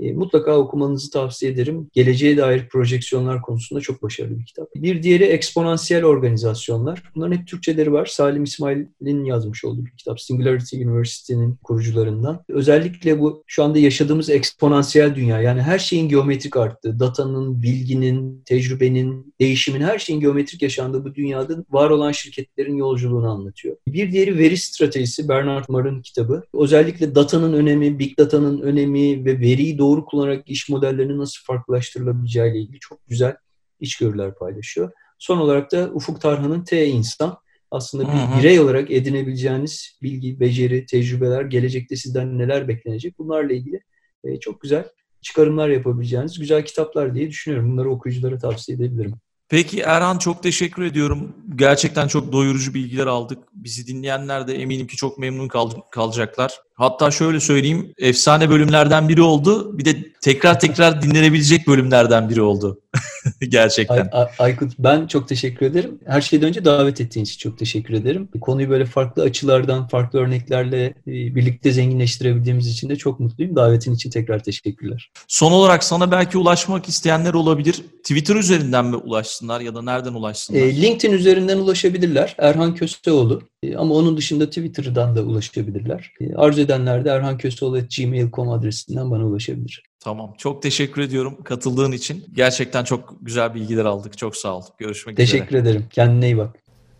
E, 0.01 0.13
mutlaka 0.13 0.59
okumanızı 0.59 1.11
tavsiye 1.11 1.53
ederim. 1.53 1.89
Geleceğe 1.93 2.37
dair 2.37 2.69
projeksiyonlar 2.69 3.43
konusunda 3.43 3.81
çok 3.81 4.03
başarılı 4.03 4.39
bir 4.39 4.47
kitap. 4.47 4.69
Bir 4.77 5.03
diğeri 5.03 5.25
eksponansiyel 5.25 6.05
organizasyonlar. 6.05 7.03
Bunların 7.15 7.37
hep 7.37 7.47
Türkçeleri 7.47 7.93
var. 7.93 8.07
Salim 8.07 8.45
İsmail'in 8.45 9.25
yazmış 9.25 9.65
olduğu 9.65 9.85
bir 9.87 9.91
kitap. 9.91 10.21
Singularity 10.21 10.85
University'nin 10.85 11.57
kurucularından. 11.65 12.45
Özellikle 12.49 13.21
bu 13.21 13.45
şu 13.47 13.65
anda 13.65 13.79
yaşadığımız 13.79 14.31
eksponansiyel 14.31 15.15
dünya 15.15 15.41
yani 15.41 15.63
her 15.63 15.79
şeyin 15.79 16.09
geometrik 16.09 16.57
arttığı, 16.57 17.01
datanın, 17.01 17.63
bilginin, 17.63 18.43
tecrübenin, 18.47 19.35
değişimin 19.41 19.81
her 19.81 19.99
şeyin 19.99 20.21
geometrik 20.21 20.63
yaşandığı 20.63 21.05
bu 21.05 21.15
dünyada 21.15 21.65
var 21.71 21.91
olan 21.91 22.13
şirketlerin 22.13 22.77
yolculuğunu 22.77 23.31
anlatıyor. 23.31 23.77
Bir 23.89 24.13
diğeri 24.13 24.39
veri 24.39 24.57
stratejisi 24.57 25.29
Bernard 25.29 25.65
Marr'ın 25.69 26.03
kitabı. 26.03 26.43
Özellikle 26.55 27.15
datanın 27.15 27.53
önemi, 27.53 27.99
big 27.99 28.19
data'nın 28.19 28.61
önemi 28.61 29.25
ve 29.25 29.41
veriyi 29.41 29.79
doğru 29.79 29.88
doğru 29.89 30.05
kullanarak 30.05 30.51
iş 30.51 30.69
modellerinin 30.69 31.19
nasıl 31.19 31.45
farklılaştırılabileceği 31.45 32.51
ile 32.51 32.59
ilgili 32.59 32.79
çok 32.79 33.07
güzel 33.07 33.37
içgörüler 33.81 34.35
paylaşıyor. 34.35 34.91
Son 35.19 35.39
olarak 35.39 35.73
da 35.73 35.91
Ufuk 35.93 36.21
Tarhan'ın 36.21 36.65
T 36.65 36.87
insan 36.87 37.39
aslında 37.71 38.05
bir 38.13 38.39
birey 38.39 38.61
olarak 38.61 38.91
edinebileceğiniz 38.91 39.99
bilgi, 40.03 40.41
beceri, 40.41 40.87
tecrübeler, 40.87 41.43
gelecekte 41.43 41.97
sizden 41.97 42.39
neler 42.39 42.69
beklenecek 42.69 43.19
bunlarla 43.19 43.53
ilgili 43.53 43.81
e, 44.25 44.41
çok 44.41 44.61
güzel 44.61 44.89
çıkarımlar 45.23 45.69
yapabileceğiniz 45.69 46.39
güzel 46.39 46.65
kitaplar 46.65 47.15
diye 47.15 47.29
düşünüyorum. 47.29 47.73
Bunları 47.73 47.91
okuyuculara 47.91 48.39
tavsiye 48.39 48.79
edebilirim. 48.79 49.15
Peki 49.49 49.81
Erhan 49.81 50.19
çok 50.19 50.43
teşekkür 50.43 50.83
ediyorum. 50.83 51.37
Gerçekten 51.57 52.09
çok 52.09 52.33
doyurucu 52.33 52.75
bilgiler 52.75 53.07
aldık. 53.07 53.39
Bizi 53.53 53.87
dinleyenler 53.87 54.49
de 54.49 54.55
eminim 54.55 54.87
ki 54.87 54.97
çok 54.97 55.19
memnun 55.19 55.49
kal- 55.49 55.81
kalacaklar. 55.91 56.61
Hatta 56.79 57.11
şöyle 57.11 57.41
söyleyeyim, 57.41 57.95
efsane 57.99 58.51
bölümlerden 58.51 59.09
biri 59.09 59.23
oldu. 59.23 59.79
Bir 59.79 59.85
de 59.85 59.97
tekrar 60.21 60.61
tekrar 60.61 61.03
dinlenebilecek 61.03 61.67
bölümlerden 61.67 62.31
biri 62.31 62.43
oldu. 62.43 62.81
Gerçekten. 63.49 64.09
Ay, 64.13 64.27
Aykut 64.39 64.73
ben 64.79 65.07
çok 65.07 65.29
teşekkür 65.29 65.67
ederim. 65.67 65.99
Her 66.07 66.21
şeyden 66.21 66.49
önce 66.49 66.65
davet 66.65 67.01
ettiğin 67.01 67.25
için 67.25 67.39
çok 67.39 67.59
teşekkür 67.59 67.95
ederim. 67.95 68.29
Konuyu 68.41 68.71
böyle 68.71 68.85
farklı 68.85 69.23
açılardan, 69.23 69.89
farklı 69.89 70.19
örneklerle 70.19 70.85
e, 70.87 70.95
birlikte 71.07 71.73
zenginleştirebildiğimiz 71.73 72.67
için 72.67 72.89
de 72.89 72.97
çok 72.97 73.21
mutluyum. 73.21 73.57
Davetin 73.57 73.95
için 73.95 74.11
tekrar 74.11 74.43
teşekkürler. 74.43 75.11
Son 75.29 75.53
olarak 75.53 75.85
sana 75.85 76.11
belki 76.11 76.39
ulaşmak 76.39 76.89
isteyenler 76.89 77.35
olabilir. 77.35 77.85
Twitter 78.03 78.37
üzerinden 78.37 78.85
mi 78.85 78.97
ulaşsınlar 78.97 79.61
ya 79.61 79.75
da 79.75 79.83
nereden 79.83 80.13
ulaşsınlar? 80.15 80.61
E, 80.61 80.83
LinkedIn 80.83 81.13
üzerinden 81.13 81.59
ulaşabilirler. 81.59 82.35
Erhan 82.39 82.75
Köseoğlu. 82.75 83.43
E, 83.63 83.77
ama 83.77 83.95
onun 83.95 84.17
dışında 84.17 84.47
Twitter'dan 84.47 85.17
da 85.17 85.23
ulaşabilirler. 85.23 86.13
E, 86.21 86.35
arzu 86.35 86.68
edenler 86.69 87.05
de 87.05 87.11
erhanköseoğlu.gmail.com 87.11 88.51
adresinden 88.51 89.11
bana 89.11 89.27
ulaşabilir. 89.27 89.83
Tamam. 90.01 90.35
Çok 90.39 90.63
teşekkür 90.63 91.03
ediyorum 91.03 91.43
katıldığın 91.45 91.93
için. 91.93 92.25
Gerçekten 92.33 92.85
çok 92.85 93.17
güzel 93.23 93.55
bilgiler 93.55 93.85
aldık. 93.85 94.19
Çok 94.19 94.37
sağ 94.37 94.57
ol. 94.57 94.63
Görüşmek 94.79 95.17
teşekkür 95.17 95.37
üzere. 95.37 95.49
Teşekkür 95.49 95.69
ederim. 95.69 95.87
Kendine 95.91 96.27
iyi 96.27 96.39
bak. 96.39 96.57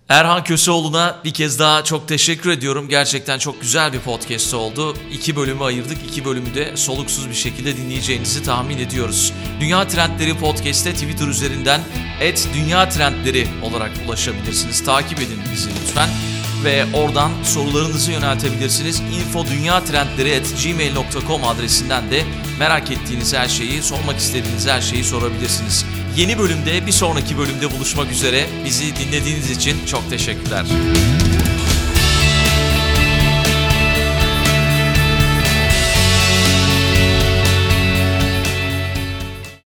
Erhan 0.09 0.45
Köseoğlu'na 0.45 1.17
bir 1.25 1.31
kez 1.31 1.59
daha 1.59 1.85
çok 1.85 2.09
teşekkür 2.09 2.51
ediyorum. 2.51 2.89
Gerçekten 2.89 3.39
çok 3.39 3.61
güzel 3.61 3.93
bir 3.93 3.99
podcast 3.99 4.55
oldu. 4.55 4.95
İki 5.13 5.37
bölümü 5.37 5.65
ayırdık. 5.65 5.99
İki 6.09 6.25
bölümü 6.25 6.55
de 6.55 6.77
soluksuz 6.77 7.29
bir 7.29 7.35
şekilde 7.35 7.77
dinleyeceğinizi 7.77 8.43
tahmin 8.43 8.79
ediyoruz. 8.79 9.33
Dünya 9.61 9.89
Trendleri 9.89 10.39
Podcast'te 10.39 10.93
Twitter 10.93 11.27
üzerinden 11.27 11.81
et 12.21 12.49
Dünya 12.55 12.89
Trendleri 12.89 13.47
olarak 13.63 13.91
ulaşabilirsiniz. 14.07 14.85
Takip 14.85 15.19
edin 15.19 15.39
bizi 15.53 15.71
lütfen 15.71 16.09
ve 16.65 16.85
oradan 16.95 17.31
sorularınızı 17.45 18.13
yöneltebilirsiniz. 18.13 19.01
infodunyatrendleri.gmail.com 19.01 21.45
adresinden 21.45 22.11
de 22.11 22.25
merak 22.59 22.91
ettiğiniz 22.91 23.35
her 23.35 23.49
şeyi, 23.49 23.83
sormak 23.83 24.19
istediğiniz 24.19 24.67
her 24.67 24.81
şeyi 24.81 25.05
sorabilirsiniz. 25.05 25.85
Yeni 26.17 26.39
bölümde, 26.39 26.87
bir 26.87 26.93
sonraki 26.93 27.39
bölümde 27.39 27.71
buluşmak 27.71 28.13
üzere. 28.13 28.47
Bizi 28.65 28.97
dinlediğiniz 28.97 29.51
için 29.51 29.87
çok 29.87 30.11
teşekkürler. 30.11 30.65